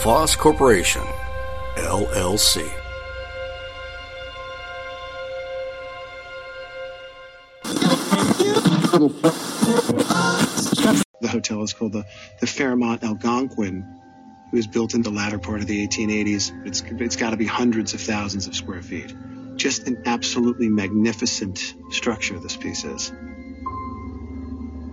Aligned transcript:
LaFosse 0.00 0.38
Corporation, 0.38 1.02
LLC. 1.74 2.66
The 11.20 11.28
hotel 11.28 11.62
is 11.62 11.74
called 11.74 11.92
the, 11.92 12.06
the 12.40 12.46
Fairmont 12.46 13.04
Algonquin. 13.04 14.00
It 14.50 14.56
was 14.56 14.66
built 14.66 14.94
in 14.94 15.02
the 15.02 15.10
latter 15.10 15.38
part 15.38 15.60
of 15.60 15.66
the 15.66 15.86
1880s. 15.86 16.66
It's, 16.66 16.80
it's 16.80 17.16
got 17.16 17.30
to 17.32 17.36
be 17.36 17.44
hundreds 17.44 17.92
of 17.92 18.00
thousands 18.00 18.46
of 18.46 18.56
square 18.56 18.80
feet. 18.80 19.14
Just 19.56 19.86
an 19.86 20.04
absolutely 20.06 20.70
magnificent 20.70 21.74
structure, 21.90 22.38
this 22.38 22.56
piece 22.56 22.84
is. 22.84 23.12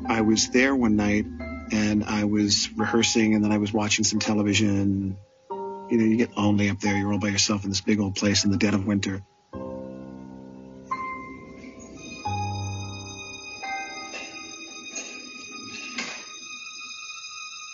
I 0.06 0.20
was 0.20 0.50
there 0.50 0.76
one 0.76 0.98
night 0.98 1.26
and 1.72 2.04
I 2.04 2.26
was 2.26 2.70
rehearsing 2.76 3.36
and 3.36 3.44
then 3.44 3.52
I 3.52 3.58
was 3.58 3.74
watching 3.74 4.06
some 4.06 4.20
television. 4.20 5.18
You 5.50 5.98
know, 5.98 6.04
you 6.04 6.18
get 6.18 6.38
lonely 6.38 6.70
up 6.70 6.80
there. 6.80 6.98
You're 6.98 7.14
all 7.14 7.20
by 7.20 7.30
yourself 7.30 7.64
in 7.64 7.70
this 7.70 7.82
big 7.82 8.00
old 8.00 8.16
place 8.16 8.44
in 8.44 8.52
the 8.52 8.58
dead 8.58 8.74
of 8.74 8.86
winter. 8.86 9.24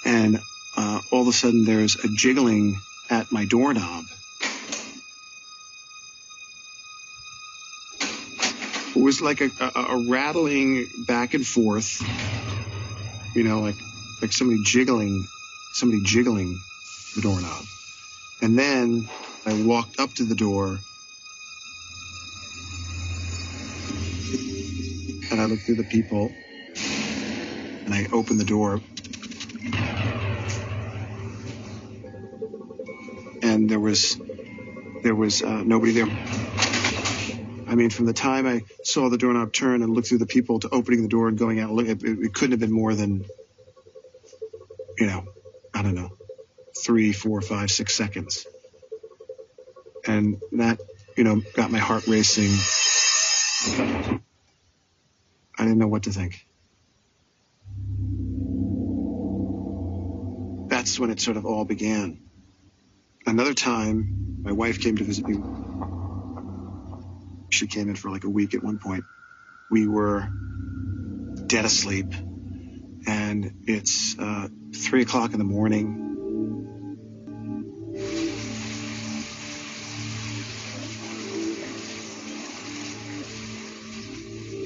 And 0.05 0.39
uh, 0.77 0.99
all 1.11 1.21
of 1.21 1.27
a 1.27 1.33
sudden 1.33 1.65
there's 1.65 1.95
a 2.03 2.07
jiggling 2.15 2.77
at 3.09 3.31
my 3.31 3.45
doorknob. 3.45 4.05
It 8.95 9.01
was 9.01 9.21
like 9.21 9.41
a, 9.41 9.49
a, 9.59 9.79
a 9.79 10.09
rattling 10.09 10.87
back 11.07 11.33
and 11.33 11.45
forth 11.45 12.01
you 13.35 13.43
know, 13.43 13.61
like 13.61 13.75
like 14.21 14.31
somebody 14.31 14.61
jiggling, 14.63 15.25
somebody 15.73 16.01
jiggling 16.03 16.59
the 17.15 17.21
doorknob. 17.21 17.65
And 18.41 18.57
then 18.57 19.07
I 19.45 19.63
walked 19.63 19.99
up 19.99 20.13
to 20.15 20.23
the 20.23 20.35
door 20.35 20.79
and 25.31 25.41
I 25.41 25.45
looked 25.45 25.63
through 25.63 25.75
the 25.75 25.87
people 25.89 26.33
and 27.85 27.93
I 27.93 28.07
opened 28.11 28.39
the 28.39 28.45
door 28.45 28.81
and 33.41 33.69
there 33.69 33.79
was 33.79 34.17
there 35.03 35.15
was 35.15 35.41
uh, 35.41 35.63
nobody 35.63 35.91
there. 35.91 36.07
I 37.73 37.75
mean, 37.75 37.89
from 37.89 38.05
the 38.05 38.13
time 38.13 38.45
I 38.45 38.61
saw 38.83 39.09
the 39.09 39.17
doorknob 39.17 39.51
turn 39.51 39.81
and 39.81 39.95
looked 39.95 40.07
through 40.07 40.19
the 40.19 40.27
people 40.27 40.59
to 40.59 40.69
opening 40.69 41.01
the 41.01 41.07
door 41.07 41.27
and 41.27 41.39
going 41.39 41.59
out, 41.59 41.71
it, 41.79 42.03
it 42.03 42.31
couldn't 42.31 42.51
have 42.51 42.59
been 42.59 42.71
more 42.71 42.93
than, 42.93 43.25
you 44.99 45.07
know, 45.07 45.25
I 45.73 45.81
don't 45.81 45.95
know, 45.95 46.15
three, 46.85 47.13
four, 47.13 47.41
five, 47.41 47.71
six 47.71 47.95
seconds. 47.95 48.45
And 50.05 50.39
that, 50.51 50.79
you 51.17 51.23
know, 51.23 51.41
got 51.55 51.71
my 51.71 51.79
heart 51.79 52.05
racing. 52.05 52.51
I 55.57 55.63
didn't 55.63 55.79
know 55.79 55.87
what 55.87 56.03
to 56.03 56.11
think. 56.11 56.45
That's 60.69 60.99
when 60.99 61.09
it 61.09 61.19
sort 61.19 61.37
of 61.37 61.47
all 61.47 61.65
began. 61.65 62.21
Another 63.25 63.55
time, 63.55 64.41
my 64.43 64.51
wife 64.51 64.79
came 64.79 64.97
to 64.97 65.03
visit 65.03 65.27
me 65.27 65.63
she 67.53 67.67
came 67.67 67.89
in 67.89 67.95
for 67.95 68.09
like 68.09 68.23
a 68.23 68.29
week 68.29 68.53
at 68.55 68.63
one 68.63 68.79
point. 68.79 69.05
We 69.69 69.87
were 69.87 70.27
dead 71.47 71.65
asleep, 71.65 72.13
and 73.07 73.53
it's 73.67 74.17
uh, 74.17 74.47
three 74.75 75.03
o'clock 75.03 75.33
in 75.33 75.39
the 75.39 75.45
morning. 75.45 75.99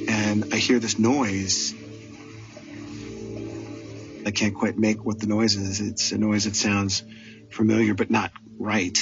And 0.10 0.54
I 0.54 0.58
hear 0.58 0.80
this 0.80 0.98
noise. 0.98 1.74
I 4.26 4.32
can't 4.32 4.56
quite 4.56 4.78
make 4.78 5.06
what 5.06 5.20
the 5.20 5.28
noise 5.28 5.56
is. 5.56 5.82
It's 5.82 6.12
a 6.12 6.18
noise 6.18 6.46
that 6.46 6.56
sounds 6.56 7.04
familiar, 7.52 7.94
but 7.94 8.10
not 8.10 8.32
right. 8.60 8.98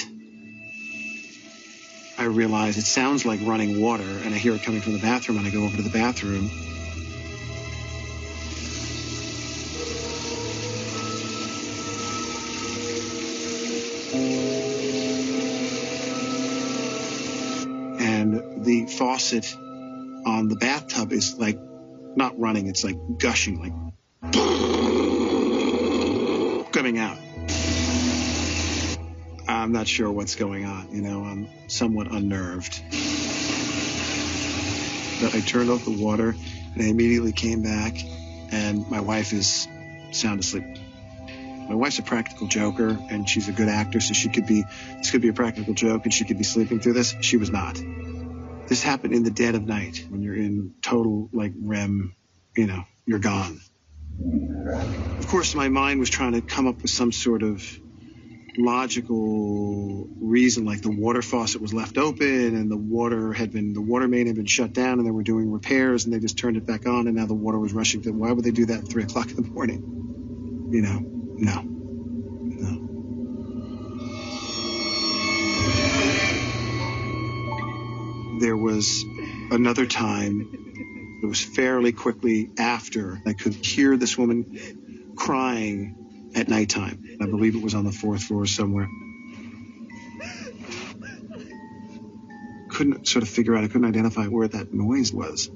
I 2.25 2.27
realize 2.27 2.77
it 2.77 2.87
sounds 2.87 3.23
like 3.23 3.39
running 3.43 3.79
water, 3.79 4.01
and 4.01 4.33
I 4.33 4.39
hear 4.39 4.55
it 4.55 4.63
coming 4.63 4.81
from 4.81 4.93
the 4.93 4.99
bathroom, 4.99 5.37
and 5.37 5.45
I 5.45 5.51
go 5.51 5.63
over 5.63 5.77
to 5.77 5.83
the 5.83 5.91
bathroom. 5.91 6.49
And 17.99 18.65
the 18.65 18.87
faucet 18.87 19.55
on 20.25 20.47
the 20.47 20.55
bathtub 20.55 21.11
is 21.11 21.37
like 21.37 21.59
not 22.15 22.39
running, 22.39 22.65
it's 22.65 22.83
like 22.83 22.97
gushing, 23.19 23.61
like 23.61 23.73
coming 26.73 26.97
out. 26.97 27.19
I'm 29.47 29.71
not 29.71 29.87
sure 29.87 30.11
what's 30.11 30.35
going 30.35 30.65
on. 30.65 30.89
You 30.91 31.01
know, 31.01 31.23
I'm 31.23 31.47
somewhat 31.67 32.11
unnerved. 32.11 32.81
But 35.21 35.33
I 35.33 35.41
turned 35.41 35.69
off 35.69 35.85
the 35.85 35.97
water 35.97 36.35
and 36.73 36.81
I 36.81 36.85
immediately 36.85 37.31
came 37.31 37.61
back 37.61 37.95
and 38.51 38.89
my 38.89 38.99
wife 38.99 39.33
is 39.33 39.67
sound 40.11 40.39
asleep. 40.39 40.65
My 41.67 41.75
wife's 41.75 41.99
a 41.99 42.03
practical 42.03 42.47
joker 42.47 42.89
and 43.09 43.27
she's 43.27 43.47
a 43.47 43.51
good 43.51 43.69
actor, 43.69 43.99
so 43.99 44.13
she 44.13 44.29
could 44.29 44.45
be, 44.45 44.63
this 44.97 45.09
could 45.09 45.21
be 45.21 45.29
a 45.29 45.33
practical 45.33 45.73
joke 45.73 46.03
and 46.03 46.13
she 46.13 46.25
could 46.25 46.37
be 46.37 46.43
sleeping 46.43 46.79
through 46.79 46.93
this. 46.93 47.15
She 47.21 47.37
was 47.37 47.49
not. 47.49 47.81
This 48.67 48.83
happened 48.83 49.13
in 49.13 49.23
the 49.23 49.31
dead 49.31 49.55
of 49.55 49.65
night 49.65 50.05
when 50.09 50.21
you're 50.21 50.35
in 50.35 50.75
total 50.81 51.29
like 51.31 51.53
REM, 51.59 52.15
you 52.55 52.67
know, 52.67 52.83
you're 53.05 53.19
gone. 53.19 53.59
Of 55.19 55.27
course, 55.27 55.55
my 55.55 55.69
mind 55.69 55.99
was 55.99 56.09
trying 56.09 56.33
to 56.33 56.41
come 56.41 56.67
up 56.67 56.81
with 56.81 56.91
some 56.91 57.11
sort 57.11 57.41
of 57.41 57.63
logical 58.57 60.07
reason, 60.19 60.65
like 60.65 60.81
the 60.81 60.91
water 60.91 61.21
faucet 61.21 61.61
was 61.61 61.73
left 61.73 61.97
open 61.97 62.55
and 62.55 62.69
the 62.69 62.77
water 62.77 63.33
had 63.33 63.51
been, 63.51 63.73
the 63.73 63.81
water 63.81 64.07
main 64.07 64.27
had 64.27 64.35
been 64.35 64.45
shut 64.45 64.73
down 64.73 64.99
and 64.99 65.05
they 65.05 65.11
were 65.11 65.23
doing 65.23 65.51
repairs 65.51 66.05
and 66.05 66.13
they 66.13 66.19
just 66.19 66.37
turned 66.37 66.57
it 66.57 66.65
back 66.65 66.85
on 66.85 67.07
and 67.07 67.15
now 67.15 67.25
the 67.25 67.33
water 67.33 67.59
was 67.59 67.73
rushing 67.73 68.01
to, 68.01 68.11
why 68.11 68.31
would 68.31 68.43
they 68.45 68.51
do 68.51 68.65
that 68.65 68.79
at 68.79 68.89
three 68.89 69.03
o'clock 69.03 69.29
in 69.29 69.35
the 69.35 69.49
morning? 69.49 70.69
You 70.71 70.81
know, 70.81 70.99
no, 71.37 71.61
no. 71.61 72.81
There 78.39 78.57
was 78.57 79.03
another 79.51 79.85
time, 79.85 81.19
it 81.23 81.25
was 81.25 81.41
fairly 81.43 81.91
quickly 81.91 82.49
after 82.57 83.21
I 83.25 83.33
could 83.33 83.53
hear 83.53 83.95
this 83.97 84.17
woman 84.17 85.13
crying 85.15 86.04
at 86.35 86.49
nighttime. 86.49 87.17
I 87.21 87.25
believe 87.25 87.55
it 87.55 87.63
was 87.63 87.73
on 87.73 87.85
the 87.85 87.91
fourth 87.91 88.23
floor 88.23 88.45
somewhere. 88.45 88.89
Couldn't 92.69 93.07
sort 93.07 93.23
of 93.23 93.29
figure 93.29 93.55
out, 93.55 93.63
I 93.63 93.67
couldn't 93.67 93.87
identify 93.87 94.25
where 94.25 94.47
that 94.49 94.73
noise 94.73 95.13
was. 95.13 95.49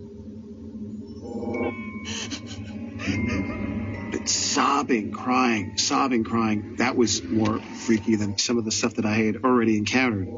But 4.11 4.29
sobbing, 4.29 5.11
crying, 5.11 5.77
sobbing, 5.77 6.23
crying, 6.23 6.77
that 6.77 6.95
was 6.95 7.21
more 7.23 7.59
freaky 7.59 8.15
than 8.15 8.37
some 8.37 8.57
of 8.57 8.63
the 8.63 8.71
stuff 8.71 8.95
that 8.95 9.05
I 9.05 9.15
had 9.15 9.43
already 9.43 9.77
encountered. 9.77 10.29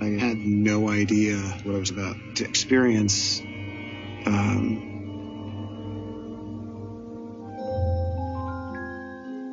I 0.00 0.04
had 0.20 0.38
no 0.38 0.88
idea 0.88 1.36
what 1.36 1.74
I 1.74 1.78
was 1.78 1.90
about 1.90 2.16
to 2.36 2.44
experience. 2.44 3.40
Um, 4.24 4.95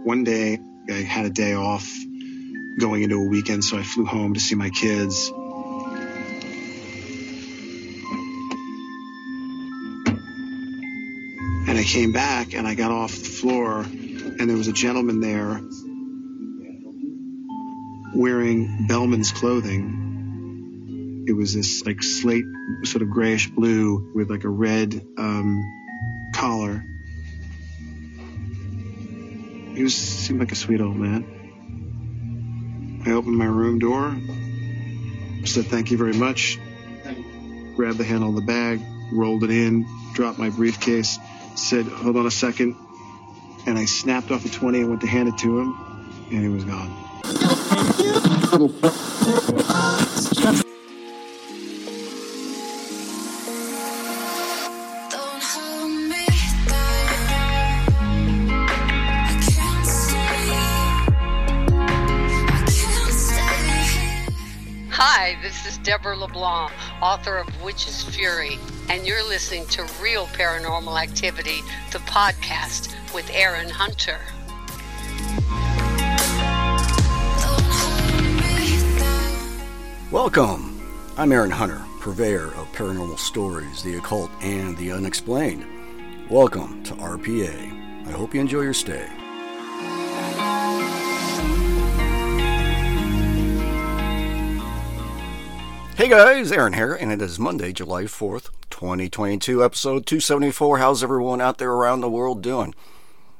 one 0.04 0.24
day 0.24 0.60
I 0.90 0.94
had 0.94 1.26
a 1.26 1.30
day 1.30 1.54
off 1.54 1.90
going 2.80 3.04
into 3.04 3.16
a 3.16 3.26
weekend, 3.26 3.64
so 3.64 3.78
I 3.78 3.84
flew 3.84 4.06
home 4.06 4.34
to 4.34 4.40
see 4.40 4.56
my 4.56 4.70
kids. 4.70 5.32
And 11.66 11.80
I 11.80 11.84
came 11.84 12.12
back 12.12 12.54
and 12.54 12.68
I 12.68 12.76
got 12.76 12.92
off 12.92 13.12
the 13.12 13.24
floor 13.24 13.80
and 13.82 14.50
there 14.50 14.58
was 14.58 14.68
a 14.68 14.74
gentleman 14.74 15.22
there 15.22 15.62
wearing 18.14 18.88
Bellman's 18.88 19.32
clothing. 19.32 21.26
It 21.28 21.34
was 21.34 21.54
this 21.54 21.86
like 21.86 22.04
slate, 22.04 22.46
sort 22.84 23.02
of 23.02 23.10
grayish 23.10 23.50
blue 23.50 24.12
with 24.14 24.30
like 24.30 24.44
a 24.44 24.50
red 24.50 25.02
um, 25.18 25.64
collar. 26.36 26.84
He 29.74 29.82
was 29.82 29.96
seemed 29.96 30.40
like 30.40 30.52
a 30.52 30.56
sweet 30.56 30.82
old 30.82 30.96
man. 30.96 31.26
I 33.06 33.12
opened 33.12 33.38
my 33.38 33.46
room 33.46 33.80
door, 33.80 34.16
said 35.46 35.66
thank 35.66 35.90
you 35.90 35.98
very 35.98 36.14
much, 36.14 36.60
grabbed 37.76 37.98
the 37.98 38.04
handle 38.04 38.30
of 38.30 38.36
the 38.36 38.42
bag, 38.42 38.80
rolled 39.12 39.44
it 39.44 39.50
in, 39.50 39.88
dropped 40.14 40.38
my 40.38 40.50
briefcase, 40.50 41.18
said 41.56 41.86
hold 41.86 42.18
on 42.18 42.28
a 42.28 42.32
second, 42.32 42.76
and 43.66 43.78
I 43.78 43.86
snapped 43.86 44.30
off 44.32 44.46
a 44.46 44.50
20 44.50 44.82
and 44.82 44.90
went 44.90 45.02
to 45.02 45.08
hand 45.08 45.30
it 45.30 45.38
to 45.40 45.60
him, 45.60 45.76
and 46.32 46.40
he 46.40 46.50
was 46.50 46.66
gone. 46.66 46.92
Hi, 65.24 65.38
this 65.42 65.66
is 65.66 65.78
Deborah 65.78 66.18
LeBlanc, 66.18 66.74
author 67.02 67.38
of 67.38 67.48
Witch's 67.64 68.04
Fury, 68.04 68.60
and 68.90 69.08
you're 69.08 69.26
listening 69.26 69.66
to 69.68 69.88
Real 70.02 70.26
Paranormal 70.26 71.02
Activity, 71.02 71.62
the 71.94 72.00
podcast 72.00 72.94
with 73.14 73.32
Aaron 73.34 73.70
Hunter. 73.70 74.20
Welcome. 80.12 80.82
I'm 81.16 81.32
Aaron 81.32 81.52
Hunter, 81.52 81.82
purveyor 82.02 82.48
of 82.56 82.68
paranormal 82.74 83.18
stories, 83.18 83.82
the 83.82 83.96
occult, 84.00 84.30
and 84.42 84.78
the 84.78 84.92
unexplained. 84.92 85.66
Welcome 86.30 86.84
to 86.84 86.96
RPA. 86.96 88.08
I 88.10 88.12
hope 88.12 88.34
you 88.34 88.42
enjoy 88.42 88.64
your 88.64 88.74
stay. 88.74 89.10
Hey 95.96 96.10
guys, 96.10 96.52
Aaron 96.52 96.74
here, 96.74 96.94
and 96.94 97.12
it 97.12 97.22
is 97.22 97.38
Monday, 97.38 97.72
July 97.72 98.04
4th, 98.04 98.50
2022, 98.70 99.64
episode 99.64 100.06
274. 100.06 100.80
How's 100.80 101.04
everyone 101.04 101.40
out 101.40 101.60
there 101.60 101.72
around 101.72 102.02
the 102.02 102.10
world 102.10 102.42
doing? 102.42 102.74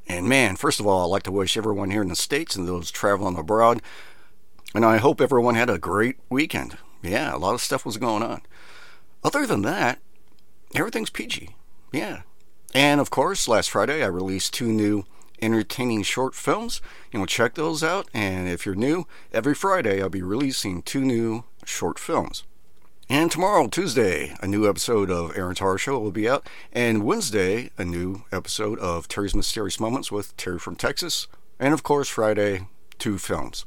And 0.06 0.28
man, 0.28 0.56
first 0.56 0.78
of 0.78 0.86
all, 0.86 1.04
I'd 1.04 1.10
like 1.10 1.22
to 1.24 1.32
wish 1.32 1.56
everyone 1.56 1.90
here 1.90 2.02
in 2.02 2.08
the 2.08 2.16
States 2.16 2.54
and 2.54 2.68
those 2.68 2.90
traveling 2.90 3.36
abroad 3.36 3.82
and 4.74 4.84
I 4.84 4.96
hope 4.96 5.20
everyone 5.20 5.54
had 5.54 5.70
a 5.70 5.78
great 5.78 6.16
weekend. 6.28 6.76
Yeah, 7.00 7.34
a 7.34 7.38
lot 7.38 7.54
of 7.54 7.60
stuff 7.60 7.86
was 7.86 7.96
going 7.96 8.22
on. 8.22 8.42
Other 9.22 9.46
than 9.46 9.62
that, 9.62 10.00
everything's 10.74 11.10
peachy. 11.10 11.50
Yeah. 11.92 12.22
And 12.74 13.00
of 13.00 13.10
course, 13.10 13.46
last 13.46 13.70
Friday 13.70 14.02
I 14.02 14.08
released 14.08 14.52
two 14.52 14.66
new 14.66 15.04
entertaining 15.40 16.02
short 16.02 16.34
films. 16.34 16.80
You 17.12 17.20
know, 17.20 17.26
check 17.26 17.54
those 17.54 17.84
out. 17.84 18.08
And 18.12 18.48
if 18.48 18.66
you're 18.66 18.74
new, 18.74 19.06
every 19.32 19.54
Friday 19.54 20.02
I'll 20.02 20.08
be 20.08 20.22
releasing 20.22 20.82
two 20.82 21.02
new 21.02 21.44
short 21.68 21.98
films. 21.98 22.44
And 23.08 23.30
tomorrow, 23.30 23.66
Tuesday, 23.66 24.34
a 24.40 24.46
new 24.46 24.68
episode 24.68 25.10
of 25.10 25.36
Aaron's 25.36 25.58
Horror 25.58 25.76
Show 25.76 25.98
will 25.98 26.10
be 26.10 26.28
out. 26.28 26.48
And 26.72 27.04
Wednesday, 27.04 27.70
a 27.76 27.84
new 27.84 28.24
episode 28.32 28.78
of 28.78 29.08
Terry's 29.08 29.34
Mysterious 29.34 29.78
Moments 29.78 30.10
with 30.10 30.34
Terry 30.38 30.58
from 30.58 30.74
Texas. 30.74 31.26
And 31.58 31.74
of 31.74 31.82
course, 31.82 32.08
Friday, 32.08 32.66
two 32.98 33.18
films. 33.18 33.64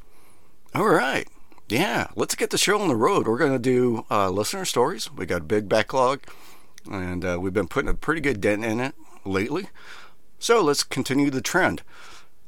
All 0.73 0.89
right. 0.89 1.27
Yeah, 1.69 2.07
let's 2.15 2.33
get 2.33 2.49
the 2.49 2.57
show 2.57 2.79
on 2.79 2.88
the 2.88 2.95
road. 2.95 3.27
We're 3.27 3.38
going 3.38 3.51
to 3.51 3.59
do 3.59 4.05
uh, 4.09 4.29
listener 4.29 4.65
stories. 4.65 5.11
We 5.11 5.25
got 5.25 5.41
a 5.41 5.45
big 5.45 5.67
backlog, 5.69 6.21
and 6.89 7.23
uh, 7.23 7.38
we've 7.39 7.53
been 7.53 7.67
putting 7.67 7.89
a 7.89 7.94
pretty 7.94 8.21
good 8.21 8.41
dent 8.41 8.65
in 8.65 8.79
it 8.79 8.95
lately. 9.25 9.67
So 10.39 10.63
let's 10.63 10.83
continue 10.83 11.29
the 11.29 11.41
trend. 11.41 11.83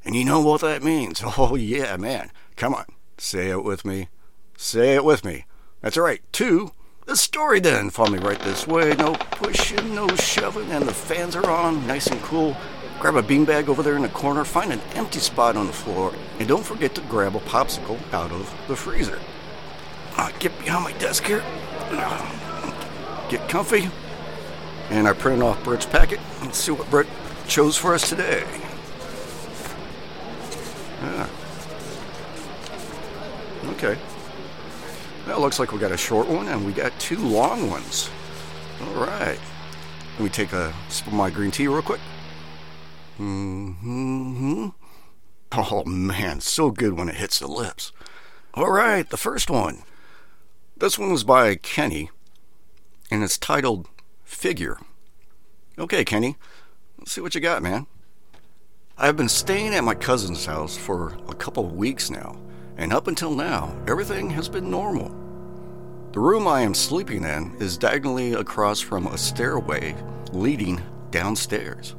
And 0.05 0.15
you 0.15 0.23
know 0.25 0.41
what 0.41 0.61
that 0.61 0.83
means. 0.83 1.21
Oh, 1.37 1.55
yeah, 1.55 1.97
man. 1.97 2.31
Come 2.55 2.73
on. 2.73 2.85
Say 3.17 3.49
it 3.49 3.63
with 3.63 3.83
me. 3.85 4.07
Say 4.61 4.93
it 4.93 5.05
with 5.05 5.23
me. 5.23 5.45
That's 5.79 5.95
right. 5.95 6.21
Two, 6.33 6.73
the 7.05 7.15
story 7.15 7.61
then. 7.61 7.89
Follow 7.89 8.11
me 8.11 8.19
right 8.19 8.37
this 8.41 8.67
way. 8.67 8.93
No 8.93 9.13
pushing, 9.13 9.95
no 9.95 10.05
shoving, 10.17 10.69
and 10.69 10.85
the 10.85 10.93
fans 10.93 11.33
are 11.37 11.49
on. 11.49 11.87
Nice 11.87 12.07
and 12.07 12.21
cool. 12.23 12.57
Grab 12.99 13.15
a 13.15 13.23
beanbag 13.23 13.69
over 13.69 13.81
there 13.81 13.95
in 13.95 14.01
the 14.01 14.09
corner, 14.09 14.43
find 14.43 14.73
an 14.73 14.81
empty 14.95 15.19
spot 15.19 15.55
on 15.55 15.65
the 15.65 15.71
floor, 15.71 16.13
and 16.39 16.47
don't 16.49 16.65
forget 16.65 16.93
to 16.95 17.01
grab 17.03 17.37
a 17.37 17.39
popsicle 17.39 17.97
out 18.11 18.33
of 18.33 18.53
the 18.67 18.75
freezer. 18.75 19.17
Ah, 20.17 20.29
get 20.39 20.59
behind 20.59 20.83
my 20.83 20.91
desk 20.99 21.23
here. 21.23 21.41
Get 23.29 23.47
comfy. 23.47 23.89
And 24.89 25.07
I 25.07 25.13
printed 25.13 25.41
off 25.41 25.63
Brett's 25.63 25.85
packet. 25.85 26.19
Let's 26.41 26.57
see 26.57 26.73
what 26.73 26.89
Brett 26.89 27.07
chose 27.47 27.77
for 27.77 27.93
us 27.93 28.09
today. 28.09 28.43
Ah. 31.01 31.29
Okay. 33.69 33.97
That 35.39 35.43
looks 35.43 35.57
like 35.57 35.71
we 35.71 35.79
got 35.79 35.93
a 35.93 35.97
short 35.97 36.27
one 36.27 36.49
and 36.49 36.65
we 36.65 36.73
got 36.73 36.91
two 36.99 37.15
long 37.15 37.69
ones. 37.69 38.09
All 38.81 39.05
right. 39.05 39.39
Let 40.15 40.21
me 40.21 40.27
take 40.27 40.51
a 40.51 40.73
sip 40.89 41.07
of 41.07 41.13
my 41.13 41.29
green 41.29 41.49
tea 41.49 41.69
real 41.69 41.81
quick. 41.81 42.01
Mm-hmm. 43.17 44.67
Oh 45.53 45.85
man, 45.85 46.41
so 46.41 46.71
good 46.71 46.97
when 46.97 47.07
it 47.07 47.15
hits 47.15 47.39
the 47.39 47.47
lips. 47.47 47.93
All 48.53 48.69
right, 48.69 49.09
the 49.09 49.15
first 49.15 49.49
one. 49.49 49.83
This 50.75 50.99
one 50.99 51.09
was 51.09 51.23
by 51.23 51.55
Kenny, 51.55 52.09
and 53.09 53.23
it's 53.23 53.37
titled 53.37 53.87
Figure. 54.25 54.77
Okay, 55.77 56.03
Kenny, 56.03 56.35
let's 56.97 57.13
see 57.13 57.21
what 57.21 57.33
you 57.33 57.39
got, 57.39 57.63
man. 57.63 57.87
I've 58.97 59.15
been 59.15 59.29
staying 59.29 59.73
at 59.73 59.85
my 59.85 59.95
cousin's 59.95 60.45
house 60.45 60.75
for 60.75 61.17
a 61.29 61.33
couple 61.33 61.65
of 61.65 61.77
weeks 61.77 62.09
now, 62.09 62.37
and 62.75 62.91
up 62.91 63.07
until 63.07 63.33
now, 63.33 63.73
everything 63.87 64.31
has 64.31 64.49
been 64.49 64.69
normal. 64.69 65.28
The 66.11 66.19
room 66.19 66.47
I 66.47 66.61
am 66.61 66.73
sleeping 66.73 67.23
in 67.23 67.55
is 67.59 67.77
diagonally 67.77 68.33
across 68.33 68.79
from 68.79 69.05
a 69.05 69.17
stairway 69.17 69.95
leading 70.31 70.81
downstairs. 71.11 71.93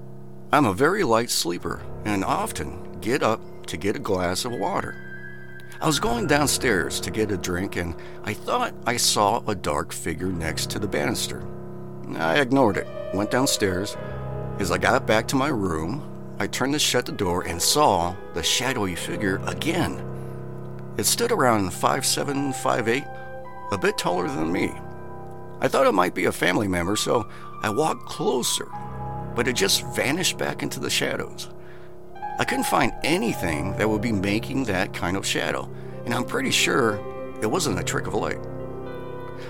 I'm 0.51 0.65
a 0.65 0.75
very 0.75 1.05
light 1.05 1.31
sleeper 1.31 1.81
and 2.05 2.25
often 2.25 2.99
get 3.01 3.23
up 3.23 3.41
to 3.67 3.77
get 3.77 3.95
a 3.95 4.01
glass 4.01 4.45
of 4.45 4.51
water. 4.51 4.97
I 5.81 5.87
was 5.87 6.01
going 6.01 6.27
downstairs 6.27 6.99
to 7.03 7.13
get 7.13 7.31
a 7.31 7.37
drink 7.37 7.77
and 7.77 7.95
I 8.25 8.35
thought 8.35 8.75
I 8.85 8.97
saw 8.97 9.45
a 9.47 9.55
dark 9.55 9.93
figure 9.93 10.33
next 10.33 10.71
to 10.71 10.81
the 10.81 10.89
banister. 10.89 11.47
I 12.17 12.41
ignored 12.41 12.79
it, 12.79 12.89
went 13.15 13.31
downstairs. 13.31 13.97
As 14.59 14.73
I 14.73 14.79
got 14.79 15.07
back 15.07 15.29
to 15.29 15.37
my 15.37 15.51
room, 15.51 16.03
I 16.41 16.49
turned 16.49 16.73
to 16.73 16.81
shut 16.81 17.07
the 17.07 17.13
door 17.13 17.47
and 17.47 17.63
saw 17.63 18.17
the 18.35 18.43
shadowy 18.43 18.97
figure 18.97 19.41
again. 19.47 20.05
It 20.97 21.05
stood 21.05 21.31
around 21.31 21.71
5'7, 21.71 22.53
5'8, 22.53 23.20
a 23.73 23.79
bit 23.79 23.97
taller 23.99 24.29
than 24.29 24.53
me. 24.53 24.73
I 25.61 25.69
thought 25.69 25.87
it 25.87 25.93
might 25.93 26.15
be 26.15 26.25
a 26.25 26.33
family 26.33 26.69
member, 26.69 26.97
so 26.97 27.29
I 27.63 27.71
walked 27.71 28.07
closer, 28.07 28.69
but 29.35 29.47
it 29.47 29.55
just 29.55 29.87
vanished 29.95 30.39
back 30.39 30.63
into 30.63 30.81
the 30.81 30.91
shadows. 30.91 31.51
I 32.39 32.45
couldn't 32.45 32.65
find 32.65 32.93
anything 33.05 33.77
that 33.77 33.89
would 33.89 34.01
be 34.01 34.13
making 34.13 34.65
that 34.65 34.95
kind 34.95 35.17
of 35.17 35.27
shadow, 35.27 35.69
and 36.05 36.15
I'm 36.15 36.25
pretty 36.25 36.51
sure 36.51 36.99
it 37.43 37.47
wasn't 37.47 37.79
a 37.79 37.85
trick 37.85 38.07
of 38.07 38.15
light. 38.15 38.41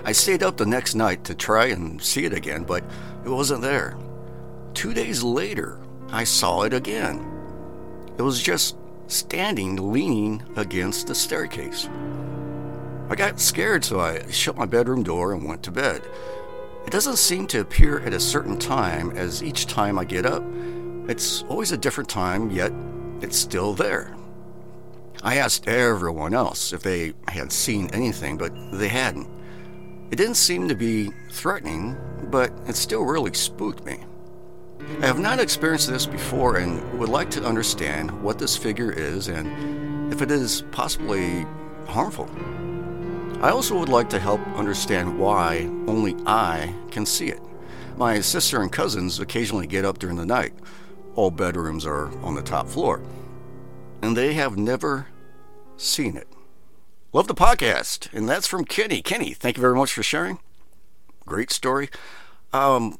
I 0.03 0.11
stayed 0.11 0.43
up 0.43 0.57
the 0.57 0.65
next 0.65 0.95
night 0.95 1.23
to 1.25 1.35
try 1.35 1.67
and 1.67 2.01
see 2.01 2.25
it 2.25 2.33
again, 2.33 2.63
but 2.63 2.83
it 3.23 3.29
wasn't 3.29 3.61
there. 3.61 3.97
Two 4.73 4.93
days 4.93 5.23
later, 5.23 5.79
I 6.09 6.23
saw 6.23 6.63
it 6.63 6.73
again. 6.73 7.25
It 8.17 8.21
was 8.21 8.41
just 8.41 8.77
standing 9.07 9.91
leaning 9.91 10.43
against 10.55 11.07
the 11.07 11.15
staircase. 11.15 11.87
I 13.11 13.15
got 13.15 13.41
scared, 13.41 13.83
so 13.83 13.99
I 13.99 14.25
shut 14.31 14.55
my 14.55 14.65
bedroom 14.65 15.03
door 15.03 15.33
and 15.33 15.45
went 15.45 15.63
to 15.63 15.71
bed. 15.71 16.01
It 16.85 16.91
doesn't 16.91 17.17
seem 17.17 17.45
to 17.47 17.59
appear 17.59 17.99
at 17.99 18.13
a 18.13 18.19
certain 18.21 18.57
time, 18.57 19.11
as 19.17 19.43
each 19.43 19.65
time 19.65 19.99
I 19.99 20.05
get 20.05 20.25
up, 20.25 20.41
it's 21.09 21.43
always 21.49 21.73
a 21.73 21.77
different 21.77 22.09
time, 22.09 22.49
yet 22.51 22.71
it's 23.19 23.35
still 23.35 23.73
there. 23.73 24.15
I 25.23 25.35
asked 25.39 25.67
everyone 25.67 26.33
else 26.33 26.71
if 26.71 26.83
they 26.83 27.11
had 27.27 27.51
seen 27.51 27.89
anything, 27.91 28.37
but 28.37 28.53
they 28.71 28.87
hadn't. 28.87 29.27
It 30.09 30.15
didn't 30.15 30.35
seem 30.35 30.69
to 30.69 30.75
be 30.75 31.11
threatening, 31.31 31.97
but 32.31 32.53
it 32.65 32.77
still 32.77 33.03
really 33.03 33.33
spooked 33.33 33.83
me. 33.83 34.05
I 35.01 35.05
have 35.05 35.19
not 35.19 35.41
experienced 35.41 35.89
this 35.89 36.05
before 36.05 36.59
and 36.59 36.97
would 36.97 37.09
like 37.09 37.29
to 37.31 37.43
understand 37.43 38.23
what 38.23 38.39
this 38.39 38.55
figure 38.55 38.93
is 38.93 39.27
and 39.27 40.13
if 40.13 40.21
it 40.21 40.31
is 40.31 40.63
possibly 40.71 41.45
harmful. 41.87 42.29
I 43.41 43.49
also 43.49 43.77
would 43.79 43.89
like 43.89 44.09
to 44.11 44.19
help 44.19 44.39
understand 44.55 45.17
why 45.17 45.61
only 45.87 46.15
I 46.27 46.73
can 46.91 47.05
see 47.05 47.27
it. 47.27 47.41
My 47.97 48.21
sister 48.21 48.61
and 48.61 48.71
cousins 48.71 49.19
occasionally 49.19 49.67
get 49.67 49.83
up 49.85 49.97
during 49.99 50.15
the 50.17 50.25
night. 50.25 50.53
All 51.15 51.31
bedrooms 51.31 51.85
are 51.85 52.07
on 52.19 52.35
the 52.35 52.41
top 52.43 52.67
floor. 52.67 53.01
and 54.01 54.17
they 54.17 54.33
have 54.33 54.57
never 54.57 55.07
seen 55.77 56.17
it. 56.17 56.27
Love 57.13 57.27
the 57.27 57.35
podcast, 57.35 58.11
and 58.13 58.27
that's 58.27 58.47
from 58.47 58.65
Kenny. 58.65 59.01
Kenny, 59.01 59.33
thank 59.33 59.57
you 59.57 59.61
very 59.61 59.75
much 59.75 59.93
for 59.93 60.01
sharing. 60.03 60.39
Great 61.25 61.51
story. 61.51 61.89
Um, 62.53 62.97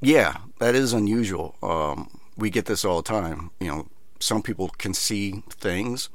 yeah, 0.00 0.38
that 0.60 0.74
is 0.74 0.92
unusual. 0.92 1.56
Um, 1.62 2.20
we 2.36 2.48
get 2.50 2.66
this 2.66 2.84
all 2.84 3.02
the 3.02 3.08
time. 3.08 3.50
You 3.60 3.68
know, 3.68 3.88
some 4.20 4.42
people 4.42 4.68
can 4.78 4.94
see 4.94 5.42
things, 5.50 6.08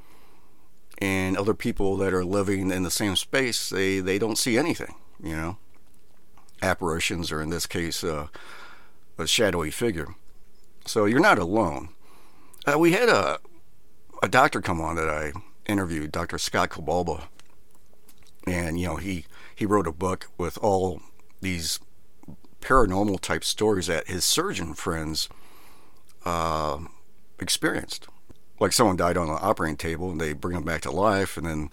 and 1.00 1.38
other 1.38 1.54
people 1.54 1.98
that 1.98 2.14
are 2.14 2.26
living 2.26 2.72
in 2.72 2.84
the 2.84 2.92
same 2.92 3.16
space, 3.16 3.70
they, 3.70 4.00
they 4.00 4.20
don't 4.20 4.38
see 4.38 4.58
anything, 4.58 4.96
you 5.24 5.36
know. 5.36 5.58
Apparitions, 6.62 7.32
or 7.32 7.42
in 7.42 7.50
this 7.50 7.66
case, 7.66 8.04
uh, 8.04 8.28
a 9.18 9.26
shadowy 9.26 9.72
figure. 9.72 10.10
So 10.86 11.06
you're 11.06 11.22
not 11.22 11.40
alone. 11.40 11.90
Uh, 12.66 12.78
we 12.78 12.92
had 12.92 13.08
a, 13.08 13.40
a 14.22 14.28
doctor 14.28 14.60
come 14.60 14.82
on 14.82 14.96
that 14.98 15.10
I 15.10 15.32
interviewed, 15.68 16.12
Dr. 16.12 16.38
Scott 16.38 16.72
Kolbaba, 16.72 17.28
and 18.46 18.80
you 18.80 18.88
know 18.88 18.96
he 18.98 19.26
he 19.56 19.66
wrote 19.66 19.88
a 19.88 19.92
book 19.92 20.28
with 20.38 20.58
all 20.58 21.02
these 21.42 21.80
paranormal 22.62 23.22
type 23.22 23.44
stories 23.44 23.88
that 23.88 24.08
his 24.08 24.26
surgeon 24.26 24.74
friends 24.74 25.30
uh, 26.26 26.80
experienced. 27.40 28.08
Like 28.60 28.74
someone 28.74 28.98
died 28.98 29.18
on 29.18 29.28
the 29.28 29.34
operating 29.34 29.78
table 29.78 30.12
and 30.12 30.20
they 30.20 30.34
bring 30.34 30.56
them 30.56 30.66
back 30.66 30.82
to 30.82 30.92
life, 30.92 31.38
and 31.38 31.46
then 31.46 31.70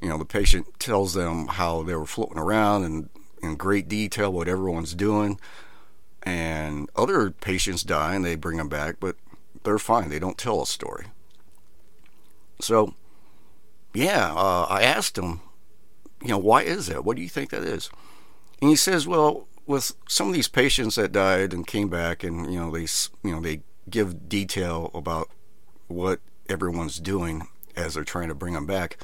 you 0.00 0.08
know 0.08 0.18
the 0.18 0.24
patient 0.24 0.78
tells 0.78 1.14
them 1.14 1.48
how 1.48 1.82
they 1.82 1.94
were 1.94 2.06
floating 2.06 2.38
around 2.38 2.84
and 2.84 3.08
in 3.42 3.56
great 3.56 3.88
detail 3.88 4.32
what 4.32 4.48
everyone's 4.48 4.94
doing. 4.94 5.38
And 6.22 6.90
other 6.96 7.30
patients 7.30 7.82
die 7.82 8.14
and 8.14 8.24
they 8.24 8.34
bring 8.34 8.58
them 8.58 8.68
back, 8.68 8.96
but 9.00 9.16
they're 9.62 9.78
fine. 9.78 10.08
They 10.08 10.18
don't 10.18 10.36
tell 10.36 10.60
a 10.60 10.66
story. 10.66 11.06
So, 12.60 12.94
yeah, 13.94 14.32
uh, 14.34 14.66
I 14.68 14.82
asked 14.82 15.16
him, 15.16 15.40
you 16.20 16.28
know, 16.28 16.38
why 16.38 16.62
is 16.62 16.88
that? 16.88 17.04
What 17.04 17.16
do 17.16 17.22
you 17.22 17.28
think 17.28 17.50
that 17.50 17.62
is? 17.62 17.88
And 18.60 18.68
he 18.68 18.76
says, 18.76 19.06
well, 19.06 19.46
with 19.66 19.92
some 20.08 20.28
of 20.28 20.34
these 20.34 20.48
patients 20.48 20.96
that 20.96 21.12
died 21.12 21.52
and 21.52 21.66
came 21.66 21.88
back, 21.88 22.24
and 22.24 22.52
you 22.52 22.58
know, 22.58 22.70
they 22.70 22.86
you 23.22 23.34
know 23.34 23.40
they 23.40 23.60
give 23.88 24.28
detail 24.28 24.90
about 24.94 25.30
what 25.86 26.20
everyone's 26.48 26.98
doing 26.98 27.46
as 27.76 27.94
they're 27.94 28.04
trying 28.04 28.28
to 28.28 28.34
bring 28.34 28.54
them 28.54 28.66
back. 28.66 28.98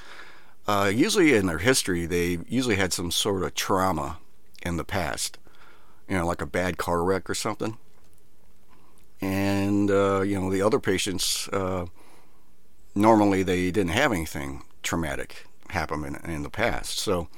Uh, 0.67 0.91
usually 0.93 1.35
in 1.35 1.47
their 1.47 1.59
history, 1.59 2.07
they 2.07 2.39
usually 2.49 2.77
had 2.77 2.93
some 2.93 3.11
sort 3.11 3.43
of 3.43 3.55
trauma 3.55 4.19
in 4.65 4.77
the 4.77 4.85
past, 4.85 5.39
you 6.09 6.17
know, 6.17 6.27
like 6.27 6.41
a 6.41 6.47
bad 6.47 6.79
car 6.79 7.05
wreck 7.05 7.29
or 7.29 7.35
something. 7.35 7.77
And 9.21 9.91
uh, 9.91 10.23
you 10.23 10.41
know, 10.41 10.51
the 10.51 10.63
other 10.63 10.81
patients 10.81 11.49
uh, 11.49 11.87
normally 12.95 13.43
they 13.43 13.71
didn't 13.71 13.93
have 13.93 14.13
anything 14.13 14.63
traumatic 14.83 15.47
happen 15.71 16.05
in, 16.05 16.17
in 16.31 16.43
the 16.43 16.51
past, 16.51 16.99
so 16.99 17.29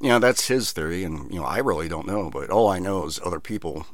you 0.00 0.08
know 0.08 0.18
that's 0.18 0.48
his 0.48 0.72
theory 0.72 1.04
and 1.04 1.30
you 1.32 1.38
know 1.38 1.44
i 1.44 1.58
really 1.58 1.88
don't 1.88 2.06
know 2.06 2.30
but 2.30 2.50
all 2.50 2.68
i 2.68 2.78
know 2.78 3.04
is 3.04 3.20
other 3.24 3.40
people 3.40 3.86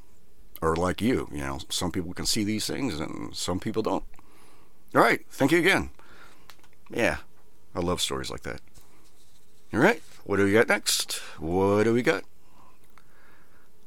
are 0.62 0.76
like 0.76 1.02
you 1.02 1.28
you 1.32 1.40
know 1.40 1.58
some 1.68 1.90
people 1.90 2.12
can 2.12 2.26
see 2.26 2.44
these 2.44 2.66
things 2.66 3.00
and 3.00 3.34
some 3.34 3.58
people 3.58 3.82
don't 3.82 4.04
all 4.94 5.02
right. 5.02 5.20
Thank 5.30 5.52
you 5.52 5.58
again. 5.58 5.90
Yeah. 6.90 7.18
I 7.74 7.80
love 7.80 8.00
stories 8.00 8.30
like 8.30 8.42
that. 8.42 8.60
All 9.72 9.80
right. 9.80 10.02
What 10.24 10.36
do 10.36 10.44
we 10.44 10.52
got 10.52 10.68
next? 10.68 11.14
What 11.38 11.84
do 11.84 11.92
we 11.92 12.02
got? 12.02 12.24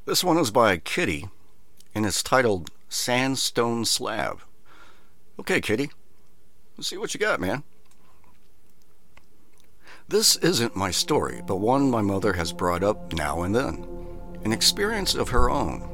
This 0.06 0.24
one 0.24 0.38
is 0.38 0.52
by 0.52 0.78
kitty 0.78 1.28
and 1.94 2.06
it's 2.06 2.24
titled 2.24 2.70
sandstone 2.90 3.86
slab. 3.86 4.42
Okay 5.40 5.62
kitty. 5.62 5.92
Let's 6.78 6.88
see 6.88 6.98
what 6.98 7.14
you 7.14 7.20
got 7.20 7.40
man. 7.40 7.64
This 10.08 10.38
isn't 10.38 10.76
my 10.76 10.90
story, 10.90 11.42
but 11.46 11.58
one 11.58 11.92
my 11.92 12.02
mother 12.02 12.34
has 12.34 12.52
brought 12.52 12.84
up 12.84 13.14
now 13.14 13.44
and 13.44 13.54
then, 13.56 13.86
an 14.44 14.52
experience 14.52 15.14
of 15.14 15.30
her 15.30 15.52
own. 15.52 15.88